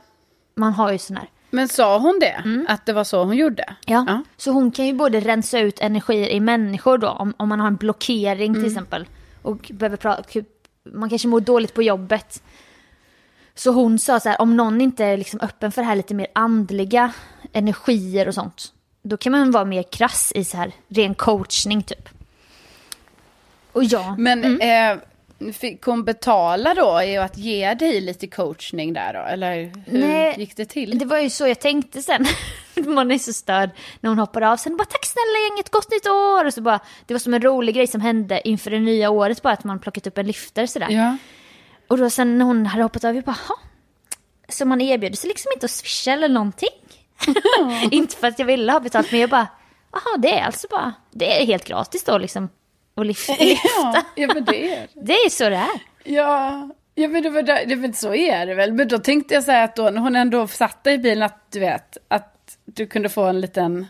Man 0.55 0.73
har 0.73 0.91
ju 0.91 0.97
sån 0.97 1.17
här. 1.17 1.29
Men 1.51 1.67
sa 1.67 1.97
hon 1.99 2.19
det? 2.19 2.65
Att 2.67 2.85
det 2.85 2.93
var 2.93 3.03
så 3.03 3.23
hon 3.23 3.37
gjorde? 3.37 3.63
Mm. 3.63 3.75
Ja. 3.85 4.05
Ja. 4.07 4.23
Så 4.37 4.51
hon 4.51 4.71
kan 4.71 4.85
ju 4.87 4.93
både 4.93 5.19
rensa 5.19 5.59
ut 5.59 5.79
energier 5.79 6.27
i 6.29 6.39
människor 6.39 6.97
då, 6.97 7.09
om, 7.09 7.33
om 7.37 7.49
man 7.49 7.59
har 7.59 7.67
en 7.67 7.75
blockering 7.75 8.51
Mm. 8.51 8.61
till 8.63 8.71
exempel. 8.71 9.07
Och 9.41 9.71
behöver 9.73 9.97
prata, 9.97 10.23
man 10.93 11.09
kanske 11.09 11.27
mår 11.27 11.41
dåligt 11.41 11.73
på 11.73 11.83
jobbet. 11.83 12.43
Så 13.55 13.71
hon 13.71 13.99
sa 13.99 14.19
så 14.19 14.29
här, 14.29 14.41
om 14.41 14.57
någon 14.57 14.81
inte 14.81 15.05
är 15.05 15.17
liksom 15.17 15.39
öppen 15.39 15.71
för 15.71 15.81
det 15.81 15.87
här 15.87 15.95
lite 15.95 16.13
mer 16.13 16.27
andliga 16.33 17.11
energier 17.53 18.27
och 18.27 18.33
sånt. 18.33 18.73
Då 19.03 19.17
kan 19.17 19.31
man 19.31 19.51
vara 19.51 19.65
mer 19.65 19.83
krass 19.83 20.31
i 20.35 20.43
så 20.43 20.57
här 20.57 20.71
ren 20.87 21.15
coachning 21.15 21.83
typ. 21.83 22.09
Och 23.79 23.85
ja, 23.85 24.15
Men 24.17 24.61
eh, 24.61 24.97
fick 25.53 25.83
hon 25.83 26.03
betala 26.03 26.73
då 26.73 27.01
i 27.01 27.17
att 27.17 27.37
ge 27.37 27.73
dig 27.73 28.01
lite 28.01 28.27
coachning 28.27 28.93
där 28.93 29.13
då? 29.13 29.19
Eller 29.19 29.55
hur 29.85 29.99
Nej, 29.99 30.35
gick 30.37 30.55
det 30.55 30.65
till? 30.65 30.99
Det 30.99 31.05
var 31.05 31.19
ju 31.19 31.29
så 31.29 31.47
jag 31.47 31.59
tänkte 31.59 32.01
sen. 32.01 32.25
Man 32.75 33.11
är 33.11 33.17
så 33.17 33.33
störd 33.33 33.69
när 33.99 34.09
hon 34.09 34.19
hoppade 34.19 34.49
av. 34.49 34.57
Sen 34.57 34.77
bara 34.77 34.85
tack 34.85 35.05
snälla 35.05 35.49
gänget, 35.49 35.69
gott 35.69 35.91
nytt 35.91 36.07
år! 36.07 36.45
Och 36.45 36.53
så 36.53 36.61
bara, 36.61 36.79
det 37.05 37.13
var 37.13 37.19
som 37.19 37.33
en 37.33 37.41
rolig 37.41 37.75
grej 37.75 37.87
som 37.87 38.01
hände 38.01 38.47
inför 38.47 38.71
det 38.71 38.79
nya 38.79 39.09
året 39.09 39.41
bara 39.41 39.53
att 39.53 39.63
man 39.63 39.79
plockat 39.79 40.07
upp 40.07 40.17
en 40.17 40.27
lyftare 40.27 40.67
sådär. 40.67 40.89
Ja. 40.89 41.17
Och 41.87 41.97
då 41.97 42.09
sen 42.09 42.37
när 42.37 42.45
hon 42.45 42.65
hade 42.65 42.83
hoppat 42.83 43.03
av, 43.03 43.15
jag 43.15 43.23
bara 43.23 43.37
"Ha?" 43.47 43.55
Så 44.49 44.65
man 44.65 44.81
erbjöd 44.81 45.17
sig 45.17 45.27
liksom 45.27 45.51
inte 45.53 45.65
att 45.65 45.71
swisha 45.71 46.11
eller 46.11 46.29
någonting. 46.29 46.69
inte 47.91 48.15
för 48.15 48.27
att 48.27 48.39
jag 48.39 48.45
ville 48.45 48.71
ha 48.71 48.79
betalt 48.79 49.11
men 49.11 49.21
jag 49.21 49.29
bara, 49.29 49.47
jaha 49.91 50.17
det 50.17 50.39
är 50.39 50.45
alltså 50.45 50.67
bara, 50.71 50.93
det 51.11 51.41
är 51.41 51.45
helt 51.45 51.65
gratis 51.65 52.03
då 52.03 52.17
liksom. 52.17 52.49
Att 53.01 53.07
lyfta. 53.07 53.33
Ja, 53.39 54.03
ja, 54.15 54.27
men 54.33 54.45
det 54.45 54.71
är 54.73 54.87
det. 54.93 55.01
Det 55.01 55.13
är 55.13 55.29
så 55.29 55.49
det 55.49 55.55
är. 55.55 55.69
Ja, 56.03 56.69
ja 56.95 57.07
men 57.07 57.23
det 57.23 57.29
var 57.29 57.41
det, 57.41 57.75
men 57.75 57.93
så 57.93 58.13
är 58.15 58.45
det 58.45 58.53
väl. 58.55 58.73
Men 58.73 58.87
då 58.87 58.97
tänkte 58.99 59.33
jag 59.33 59.43
så 59.43 59.51
här 59.51 59.63
att 59.63 59.75
då 59.75 59.89
när 59.89 60.01
hon 60.01 60.15
ändå 60.15 60.47
satt 60.47 60.87
i 60.87 60.97
bilen 60.97 61.23
att 61.23 61.51
du 61.51 61.59
vet 61.59 61.97
att 62.07 62.57
du 62.65 62.87
kunde 62.87 63.09
få 63.09 63.23
en 63.23 63.41
liten, 63.41 63.87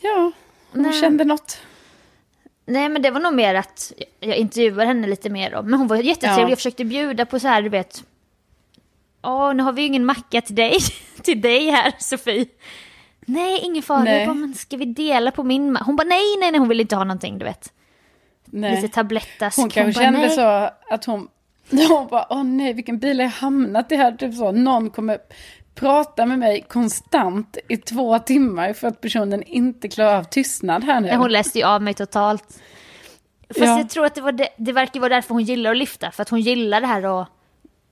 ja, 0.00 0.32
hon 0.72 0.82
Nej. 0.82 0.92
kände 1.00 1.24
något. 1.24 1.58
Nej 2.66 2.88
men 2.88 3.02
det 3.02 3.10
var 3.10 3.20
nog 3.20 3.34
mer 3.34 3.54
att 3.54 3.92
jag 4.20 4.36
intervjuade 4.36 4.84
henne 4.86 5.06
lite 5.06 5.30
mer 5.30 5.50
då. 5.50 5.62
Men 5.62 5.74
hon 5.78 5.86
var 5.88 5.96
jättetrevlig, 5.96 6.44
Ja. 6.44 6.48
jag 6.48 6.58
försökte 6.58 6.84
bjuda 6.84 7.26
på 7.26 7.38
så 7.40 7.48
här 7.48 7.62
du 7.62 7.68
vet. 7.68 8.04
åh 9.22 9.54
nu 9.54 9.62
har 9.62 9.72
vi 9.72 9.82
ju 9.82 9.88
ingen 9.88 10.04
macka 10.04 10.40
till 10.40 10.54
dig, 10.54 10.76
till 11.22 11.40
dig 11.40 11.70
här 11.70 11.92
Sofie. 11.98 12.46
Nej, 13.20 13.60
ingen 13.62 13.82
fara. 13.82 14.02
Nej. 14.02 14.18
Jag 14.18 14.28
bara, 14.28 14.34
men 14.34 14.54
ska 14.54 14.76
vi 14.76 14.84
dela 14.84 15.30
på 15.30 15.42
min 15.44 15.72
macka? 15.72 15.84
Hon 15.84 15.96
bara 15.96 16.08
nej, 16.08 16.36
nej, 16.40 16.50
nej, 16.50 16.58
hon 16.58 16.68
vill 16.68 16.80
inte 16.80 16.96
ha 16.96 17.04
någonting, 17.04 17.38
du 17.38 17.44
vet. 17.44 17.72
Nej. 18.52 18.76
Lite 18.82 18.94
tablettask. 18.94 19.56
Hon 19.56 19.70
kanske 19.70 20.02
kände 20.02 20.18
nej. 20.20 20.30
så 20.30 20.70
att 20.90 21.04
hon, 21.04 21.28
hon 21.88 22.06
bara, 22.10 22.26
åh 22.30 22.44
nej, 22.44 22.72
vilken 22.72 22.98
bil 22.98 23.18
har 23.18 23.24
jag 23.24 23.30
hamnat 23.30 23.92
i 23.92 23.96
här? 23.96 24.12
Typ 24.12 24.34
så, 24.34 24.52
någon 24.52 24.90
kommer 24.90 25.18
prata 25.74 26.26
med 26.26 26.38
mig 26.38 26.64
konstant 26.68 27.56
i 27.68 27.76
två 27.76 28.18
timmar 28.18 28.72
för 28.72 28.88
att 28.88 29.00
personen 29.00 29.42
inte 29.42 29.88
klarar 29.88 30.16
av 30.18 30.24
tystnad 30.24 30.84
här 30.84 31.00
nu. 31.00 31.16
Hon 31.16 31.32
läste 31.32 31.58
ju 31.58 31.64
av 31.64 31.82
mig 31.82 31.94
totalt. 31.94 32.44
Fast 33.48 33.60
Ja. 33.60 33.78
jag 33.78 33.90
tror 33.90 34.06
att 34.06 34.14
det, 34.14 34.20
var 34.20 34.32
det, 34.32 34.48
det 34.56 34.72
verkar 34.72 35.00
vara 35.00 35.14
därför 35.14 35.34
hon 35.34 35.42
gillar 35.42 35.70
att 35.70 35.76
lyfta. 35.76 36.10
För 36.10 36.22
att 36.22 36.28
hon 36.28 36.40
gillar 36.40 36.80
det 36.80 36.86
här 36.86 37.20
att 37.22 37.28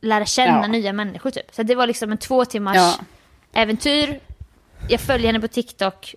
lära 0.00 0.24
känna 0.24 0.60
Ja. 0.62 0.66
nya 0.66 0.92
människor 0.92 1.30
typ. 1.30 1.54
Så 1.54 1.62
det 1.62 1.74
var 1.74 1.86
liksom 1.86 2.12
en 2.12 2.18
två 2.18 2.44
timmars 2.44 2.76
Ja. 2.76 2.94
äventyr. 3.52 4.20
Jag 4.88 5.00
följer 5.00 5.26
henne 5.26 5.40
på 5.40 5.48
TikTok. 5.48 6.14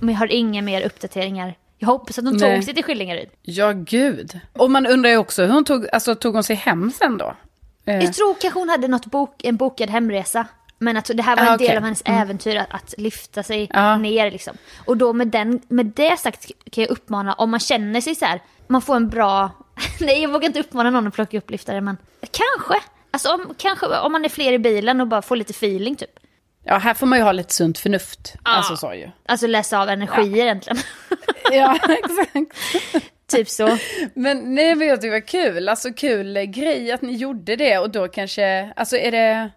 Men 0.00 0.08
jag 0.14 0.18
har 0.18 0.32
inga 0.32 0.62
mer 0.62 0.82
uppdateringar. 0.82 1.54
Jag 1.82 1.86
hoppas 1.86 2.18
att 2.18 2.24
hon 2.24 2.36
Nej. 2.36 2.54
tog 2.56 2.64
sig 2.64 2.74
till 2.74 2.84
Skillingaryd. 2.84 3.28
Ja, 3.42 3.72
gud. 3.72 4.40
Och 4.52 4.70
man 4.70 4.86
undrar 4.86 5.10
ju 5.10 5.16
också 5.16 5.42
hur 5.42 5.52
hon 5.52 5.64
tog, 5.64 5.86
alltså 5.92 6.14
tog 6.14 6.34
hon 6.34 6.44
sig 6.44 6.56
hem 6.56 6.90
sen 6.90 7.18
då? 7.18 7.34
Eh, 7.84 8.04
Jag 8.04 8.14
tror 8.14 8.34
kanske 8.40 8.58
hon 8.60 8.68
hade 8.68 8.88
något 8.88 9.06
bok, 9.06 9.44
en 9.44 9.56
bokad 9.56 9.90
hemresa. 9.90 10.46
Men 10.78 10.96
att 10.96 11.10
det 11.14 11.22
här 11.22 11.36
var 11.36 11.42
Ah, 11.42 11.52
en 11.52 11.58
del 11.58 11.66
okej. 11.66 11.76
av 11.76 11.82
hennes 11.82 12.02
Mm. 12.04 12.20
äventyr 12.22 12.56
att, 12.56 12.66
att 12.70 12.94
lyfta 12.98 13.42
sig 13.42 13.68
Ja. 13.72 13.96
ner 13.98 14.30
liksom. 14.30 14.56
Och 14.84 14.96
då 14.96 15.12
med, 15.12 15.28
den, 15.28 15.60
med 15.68 15.86
det 15.86 16.16
sagt 16.18 16.50
kan 16.72 16.82
jag 16.82 16.90
uppmana, 16.90 17.32
om 17.32 17.50
man 17.50 17.60
känner 17.60 18.00
sig 18.00 18.14
så 18.14 18.24
här, 18.24 18.40
man 18.66 18.82
får 18.82 18.96
en 18.96 19.08
bra... 19.08 19.50
Nej, 20.00 20.22
jag 20.22 20.32
vågar 20.32 20.46
inte 20.46 20.60
uppmana 20.60 20.90
någon 20.90 21.06
att 21.06 21.14
plocka 21.14 21.38
upp 21.38 21.50
lyftare, 21.50 21.80
men 21.80 21.96
kanske. 22.20 22.74
Alltså 23.10 23.32
om, 23.34 23.54
kanske 23.58 23.86
om 23.86 24.12
man 24.12 24.24
är 24.24 24.28
fler 24.28 24.52
i 24.52 24.58
bilen 24.58 25.00
och 25.00 25.06
bara 25.08 25.22
får 25.22 25.36
lite 25.36 25.50
feeling 25.50 25.96
typ. 25.96 26.10
Ja, 26.64 26.78
här 26.78 26.94
får 26.94 27.06
man 27.06 27.18
ju 27.18 27.24
ha 27.24 27.32
lite 27.32 27.52
sunt 27.54 27.78
förnuft. 27.78 28.34
Alltså 28.42 28.76
så 28.76 28.94
ju. 28.94 29.10
Alltså 29.26 29.46
läsa 29.46 29.80
av 29.82 29.88
energier 29.88 30.42
egentligen. 30.44 30.78
Ja, 31.52 31.78
exakt. 31.88 32.56
typ 33.30 33.48
så. 33.48 33.78
Men 34.14 34.54
nej, 34.54 34.74
men 34.74 34.88
jag 34.88 35.00
tycker 35.00 35.14
det 35.14 35.20
var 35.20 35.26
kul. 35.26 35.68
Alltså 35.68 35.92
kul 35.92 36.34
grej 36.46 36.92
att 36.92 37.02
ni 37.02 37.16
gjorde 37.16 37.56
det 37.56 37.78
och 37.78 37.90
då 37.90 38.08
kanske, 38.08 38.72
alltså 38.76 38.96
är 38.96 39.10
det, 39.10 39.50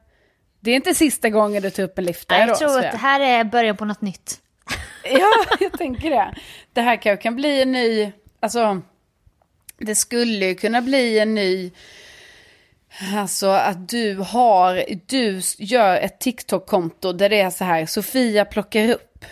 det 0.60 0.72
är 0.72 0.76
inte 0.76 0.94
sista 0.96 1.30
gången 1.30 1.64
du 1.64 1.70
tar 1.70 1.84
upp 1.84 1.98
en 1.98 2.06
liftare 2.06 2.40
Jag 2.40 2.50
då? 2.50 2.56
tror 2.56 2.78
att 2.86 2.92
det 2.92 2.98
här 2.98 3.20
är 3.20 3.44
början 3.44 3.78
på 3.78 3.86
något 3.86 4.02
nytt. 4.02 4.40
Ja, 5.12 5.32
jag 5.60 5.78
tänker 5.78 6.10
det. 6.10 6.36
Det 6.74 6.82
här 6.82 6.96
kanske 6.96 7.24
kan 7.24 7.36
bli 7.36 7.62
en 7.62 7.72
ny, 7.72 8.12
alltså 8.40 8.82
det 9.78 9.96
skulle 9.96 10.46
ju 10.46 10.56
kunna 10.56 10.82
bli 10.82 11.20
en 11.20 11.36
ny, 11.36 11.72
alltså 13.16 13.48
att 13.48 13.90
du 13.90 14.16
har, 14.16 14.84
du 15.06 15.42
gör 15.58 15.98
ett 15.98 16.20
TikTok-konto 16.20 17.14
där 17.14 17.30
det 17.30 17.40
är 17.42 17.50
så 17.50 17.64
här, 17.64 17.86
Sofia 17.86 18.46
plockar 18.46 18.90
upp. 18.90 19.26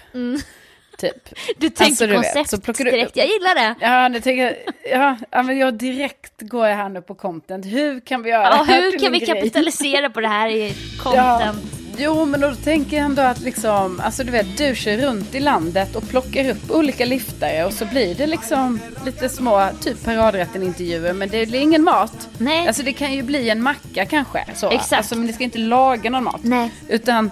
Typ. 0.98 1.30
Du 1.58 1.70
tänker 1.70 1.86
Alltså, 1.86 2.08
du 2.08 2.14
vet, 2.14 2.24
koncept 2.24 2.50
så 2.50 2.62
plockar 2.62 2.86
du 2.86 2.92
direkt, 2.92 3.16
jag 3.18 3.28
gillar 3.28 3.56
det. 3.56 3.76
Ja, 3.86 4.08
nu 4.08 4.20
tänker 4.20 4.44
jag, 4.44 4.56
ja, 5.02 5.18
ja, 5.32 5.44
men 5.44 5.58
jag 5.58 5.74
direkt 5.74 6.34
går 6.42 6.68
jag 6.68 6.76
här 6.76 6.90
nu 6.90 7.02
på 7.02 7.16
content. 7.16 7.66
Hur 7.66 8.00
kan 8.00 8.24
vi 8.24 8.30
göra 8.30 8.44
Ja, 8.44 8.50
det 8.58 8.64
här 8.72 8.82
hur 8.82 8.92
till 8.92 9.00
kan 9.02 9.12
vi 9.12 9.20
grej? 9.20 9.28
kapitalisera 9.28 10.10
på 10.10 10.22
det 10.22 10.28
här 10.28 10.50
i 10.50 10.74
Ja, 11.04 11.40
content? 11.40 11.83
Jo, 11.98 12.26
men 12.26 12.42
då 12.42 12.56
tänker 12.56 12.98
jag 12.98 13.06
ändå 13.06 13.22
att 13.22 13.40
liksom, 13.42 14.00
alltså 14.00 14.24
du 14.24 14.32
vet, 14.32 14.58
du 14.58 14.76
kör 14.76 14.98
runt 14.98 15.36
i 15.36 15.40
landet 15.40 15.96
och 15.96 16.08
plockar 16.10 16.50
upp 16.50 16.72
olika 16.72 17.06
liftare 17.06 17.66
och 17.66 17.74
så 17.74 17.86
blir 17.86 18.16
det 18.16 18.28
liksom 18.28 18.80
lite 19.06 19.30
små, 19.30 19.70
typ 19.82 20.04
paradrätten-intervjuer, 20.06 21.14
men 21.14 21.30
det 21.30 21.46
blir 21.46 21.60
ingen 21.60 21.84
mat. 21.84 22.30
Nej. 22.38 22.68
Alltså 22.68 22.84
det 22.84 22.94
kan 22.94 23.14
ju 23.14 23.22
bli 23.24 23.50
en 23.50 23.64
macka 23.64 24.06
kanske. 24.06 24.46
Så. 24.56 24.70
Exakt. 24.70 24.94
Alltså, 24.94 25.16
men 25.16 25.26
ni 25.28 25.34
ska 25.34 25.44
inte 25.44 25.58
laga 25.58 26.10
någon 26.10 26.24
mat. 26.24 26.40
Nej. 26.44 26.72
Utan 26.88 27.32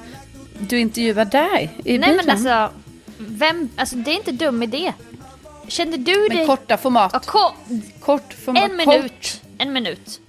du 0.60 0.80
intervjuar 0.80 1.26
där 1.26 1.60
i 1.60 1.68
Nej 1.98 2.10
bilen. 2.10 2.16
men 2.26 2.30
alltså, 2.30 2.70
vem, 3.18 3.70
alltså 3.76 3.96
det 3.96 4.12
är 4.12 4.16
inte 4.16 4.32
dum 4.32 4.64
idé. 4.64 4.94
Kände 5.68 5.98
du 5.98 6.28
Men 6.30 6.38
dig... 6.38 6.46
korta 6.46 6.78
format. 6.78 7.10
Ja, 7.14 7.20
ko- 7.20 7.76
Kort 8.00 8.34
format. 8.46 8.64
en 8.70 8.76
minut. 8.76 9.02
Kort. 9.02 9.42
En 9.58 9.74
minut. 9.74 10.20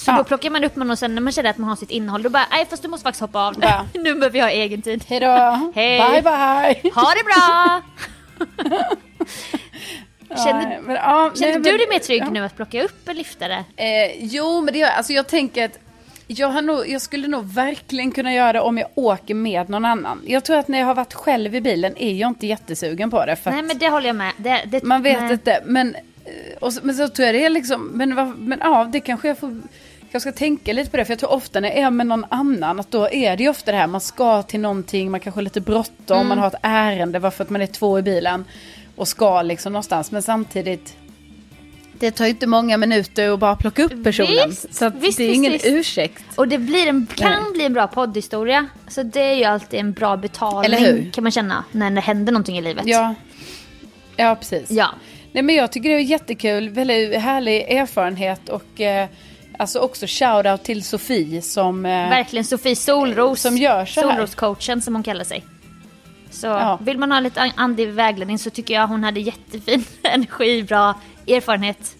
Så 0.00 0.10
Ja. 0.10 0.16
då 0.16 0.24
plockar 0.24 0.50
man 0.50 0.64
upp 0.64 0.76
någon 0.76 0.90
och 0.90 0.98
sen 0.98 1.14
när 1.14 1.22
man 1.22 1.32
känner 1.32 1.50
att 1.50 1.58
man 1.58 1.68
har 1.68 1.76
sitt 1.76 1.90
innehåll, 1.90 2.22
då 2.22 2.30
bara, 2.30 2.46
nej 2.50 2.66
fast 2.70 2.82
du 2.82 2.88
måste 2.88 3.02
faktiskt 3.04 3.20
hoppa 3.20 3.38
av. 3.46 3.54
Ja. 3.60 3.86
nu 3.94 4.14
behöver 4.14 4.30
vi 4.30 4.40
ha 4.40 4.50
egen 4.50 4.82
tid. 4.82 5.04
Hej 5.08 5.20
då. 5.20 5.70
Hej. 5.74 5.98
Bye 5.98 6.22
bye. 6.22 6.92
Ha 6.94 7.12
det 7.14 7.24
bra! 7.24 7.82
känner 10.44 10.80
men, 10.80 10.96
ja, 10.96 11.32
känner 11.34 11.52
nej, 11.52 11.62
du 11.62 11.70
men- 11.70 11.78
dig 11.78 11.86
mer 11.88 11.98
trygg 11.98 12.22
ja. 12.22 12.30
nu 12.30 12.44
att 12.44 12.56
plocka 12.56 12.82
upp 12.82 13.08
en 13.08 13.16
liftare? 13.16 13.64
Eh, 13.76 13.86
jo, 14.18 14.60
men 14.60 14.72
det 14.74 14.78
gör 14.80 14.88
alltså 14.88 15.12
jag 15.12 15.28
tänker 15.28 15.64
att 15.64 15.78
jag, 16.26 16.64
nog, 16.64 16.88
jag 16.88 17.02
skulle 17.02 17.28
nog 17.28 17.44
verkligen 17.44 18.12
kunna 18.12 18.34
göra 18.34 18.52
det 18.52 18.60
om 18.60 18.78
jag 18.78 18.88
åker 18.94 19.34
med 19.34 19.68
någon 19.68 19.84
annan. 19.84 20.22
Jag 20.26 20.44
tror 20.44 20.56
att 20.56 20.68
när 20.68 20.78
jag 20.78 20.86
har 20.86 20.94
varit 20.94 21.14
själv 21.14 21.54
i 21.54 21.60
bilen 21.60 21.96
är 21.96 22.12
jag 22.12 22.28
inte 22.28 22.46
jättesugen 22.46 23.10
på 23.10 23.26
det. 23.26 23.36
Nej 23.44 23.62
men 23.62 23.78
det 23.78 23.88
håller 23.88 24.06
jag 24.06 24.16
med. 24.16 24.32
Det, 24.36 24.62
det, 24.66 24.82
man 24.82 25.02
vet 25.02 25.20
nej. 25.20 25.32
inte. 25.32 25.62
Men, 25.66 25.94
eh, 25.94 26.56
och 26.60 26.72
men 26.82 26.94
så 26.94 27.08
tror 27.08 27.26
jag 27.26 27.34
det 27.34 27.44
är 27.44 27.50
liksom, 27.50 27.86
men, 27.86 28.14
men 28.38 28.58
ja, 28.62 28.88
det 28.92 29.00
kanske 29.00 29.28
jag 29.28 29.38
får, 29.38 29.60
jag 30.12 30.22
ska 30.22 30.32
tänka 30.32 30.72
lite 30.72 30.90
på 30.90 30.96
det. 30.96 31.04
För 31.04 31.12
jag 31.12 31.18
tror 31.18 31.32
ofta 31.32 31.60
när 31.60 31.68
jag 31.68 31.78
är 31.78 31.90
med 31.90 32.06
någon 32.06 32.24
annan, 32.28 32.80
att 32.80 32.90
då 32.90 33.08
är 33.10 33.36
det 33.36 33.42
ju 33.42 33.48
ofta 33.48 33.70
det 33.72 33.76
här, 33.78 33.86
man 33.86 34.00
ska 34.00 34.42
till 34.42 34.60
någonting, 34.60 35.10
man 35.10 35.20
kanske 35.20 35.38
har 35.38 35.42
lite 35.42 35.60
bråttom, 35.60 36.16
Mm. 36.16 36.28
man 36.28 36.38
har 36.38 36.46
ett 36.46 36.54
ärende, 36.62 37.18
varför 37.18 37.44
att 37.44 37.50
man 37.50 37.62
är 37.62 37.66
två 37.66 37.98
i 37.98 38.02
bilen 38.02 38.44
och 38.96 39.08
ska 39.08 39.42
liksom 39.42 39.72
någonstans. 39.72 40.10
Men 40.12 40.22
samtidigt, 40.22 40.96
det 41.98 42.10
tar 42.10 42.24
ju 42.24 42.30
inte 42.30 42.46
många 42.46 42.76
minuter 42.76 43.30
att 43.32 43.38
bara 43.38 43.56
plocka 43.56 43.82
upp 43.84 44.04
personen. 44.04 44.48
Visst, 44.50 44.74
så 44.74 44.90
visst, 44.90 45.18
det 45.18 45.24
är 45.24 45.34
ingen 45.34 45.52
visst. 45.52 45.66
ursäkt. 45.66 46.24
Och 46.36 46.48
det 46.48 46.58
blir 46.58 46.86
en, 46.88 47.06
kan 47.14 47.30
Nej. 47.42 47.52
bli 47.54 47.64
en 47.66 47.72
bra 47.72 47.86
poddhistoria. 47.86 48.66
Så 48.88 49.02
det 49.02 49.20
är 49.20 49.34
ju 49.34 49.44
alltid 49.44 49.80
en 49.80 49.92
bra 49.92 50.16
betalning 50.16 51.10
kan 51.10 51.24
man 51.24 51.30
känna 51.32 51.64
när 51.72 51.90
det 51.90 52.00
händer 52.00 52.32
någonting 52.32 52.58
i 52.58 52.62
livet. 52.62 52.84
Ja, 52.86 53.14
ja 54.16 54.34
precis. 54.36 54.70
Ja. 54.70 54.88
Nej, 55.32 55.42
men 55.42 55.54
jag 55.54 55.72
tycker 55.72 55.88
det 55.88 55.94
är 55.94 55.98
jättekul, 56.00 56.68
väldigt 56.68 57.20
härlig 57.20 57.60
erfarenhet 57.70 58.48
och 58.48 58.80
eh, 58.80 59.08
alltså 59.60 59.78
också 59.78 60.06
shout-out 60.06 60.56
till 60.62 60.84
Sofie 60.84 61.42
som... 61.42 61.86
Eh, 61.86 61.90
Verkligen 62.10 62.44
Sofie 62.44 62.76
Solros. 62.76 63.40
Som 63.42 63.56
gör 63.56 63.84
så. 63.86 64.00
Solroscoachen 64.00 64.82
som 64.82 64.94
hon 64.94 65.02
kallar 65.02 65.24
sig. 65.24 65.44
Så 66.30 66.46
Ja. 66.46 66.78
vill 66.82 66.98
man 66.98 67.12
ha 67.12 67.20
lite 67.20 67.40
an- 67.40 67.52
andlig 67.56 67.88
vägledning 67.88 68.38
så 68.38 68.50
tycker 68.50 68.74
jag 68.74 68.86
hon 68.86 69.04
hade 69.04 69.20
jättefin 69.20 69.84
energi, 70.02 70.62
bra 70.62 70.94
erfarenhet. 71.26 71.96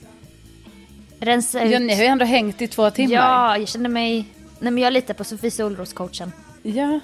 Rensa 1.20 1.62
ut. 1.62 1.72
ja, 1.72 1.78
ni 1.78 1.94
har 1.94 2.00
ju 2.02 2.06
ändå 2.06 2.24
hängt 2.24 2.62
i 2.62 2.68
två 2.68 2.90
timmar. 2.90 3.14
Ja, 3.14 3.56
jag 3.58 3.68
känner 3.68 3.88
mig... 3.88 4.24
Nej 4.60 4.72
men 4.72 4.82
jag 4.82 4.92
litar 4.92 5.14
på 5.14 5.24
Sofie 5.24 5.50
Solros-coachen. 5.50 6.32
Ja. 6.62 7.00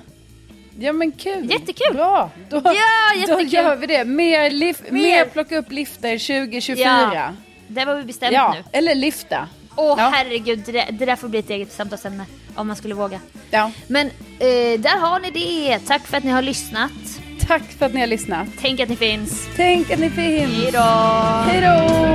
Ja 0.78 0.92
men 0.92 1.12
kul. 1.12 1.50
Jättekul. 1.50 1.94
Bra. 1.96 2.30
Då, 2.50 2.56
Ja, 2.64 2.72
då 3.14 3.20
jättekul. 3.20 3.52
gör 3.52 3.76
vi 3.76 3.86
det. 3.86 4.04
Mer, 4.04 4.50
lif- 4.50 4.82
Mer. 4.92 5.02
mer. 5.02 5.24
plocka 5.24 5.58
upp 5.58 5.72
liftar 5.72 6.18
2024. 6.18 6.84
Ja, 6.84 7.14
Ja, 7.14 7.32
Det 7.68 7.84
var 7.84 7.94
vi 7.96 8.02
bestämt 8.02 8.32
nu. 8.32 8.64
eller 8.72 8.94
lifta. 8.94 9.48
Åh 9.76 9.94
Ja. 9.98 10.10
herregud, 10.14 10.62
det 10.66 10.72
där, 10.72 10.92
det 10.92 11.04
där 11.04 11.16
får 11.16 11.28
bli 11.28 11.38
ett 11.38 11.50
eget 11.50 11.72
samtalsämne 11.72 12.26
om 12.54 12.66
man 12.66 12.76
skulle 12.76 12.94
våga. 12.94 13.20
Ja. 13.50 13.70
Men 13.86 14.06
eh, 14.38 14.80
där 14.80 14.98
har 14.98 15.20
ni 15.20 15.30
det. 15.30 15.78
Tack 15.86 16.06
för 16.06 16.16
att 16.16 16.24
ni 16.24 16.30
har 16.30 16.42
lyssnat. 16.42 16.92
Tack 17.46 17.62
för 17.62 17.86
att 17.86 17.94
ni 17.94 18.00
har 18.00 18.06
lyssnat. 18.06 18.48
Tänk 18.60 18.80
att 18.80 18.88
ni 18.88 18.96
finns. 18.96 19.48
Tänk 19.56 19.90
att 19.90 19.98
ni 19.98 20.10
finns. 20.10 20.52
Hej 20.52 20.72
då! 20.72 20.80
Hej 21.46 21.60
då! 21.60 22.06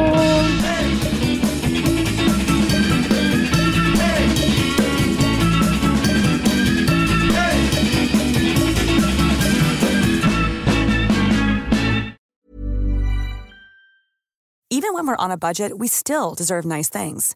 Even 14.69 14.93
when 14.93 15.05
we're 15.05 15.17
on 15.23 15.31
a 15.31 15.37
budget, 15.37 15.77
we 15.77 15.87
still 15.87 16.33
deserve 16.33 16.63
nice 16.65 16.89
things. 16.89 17.35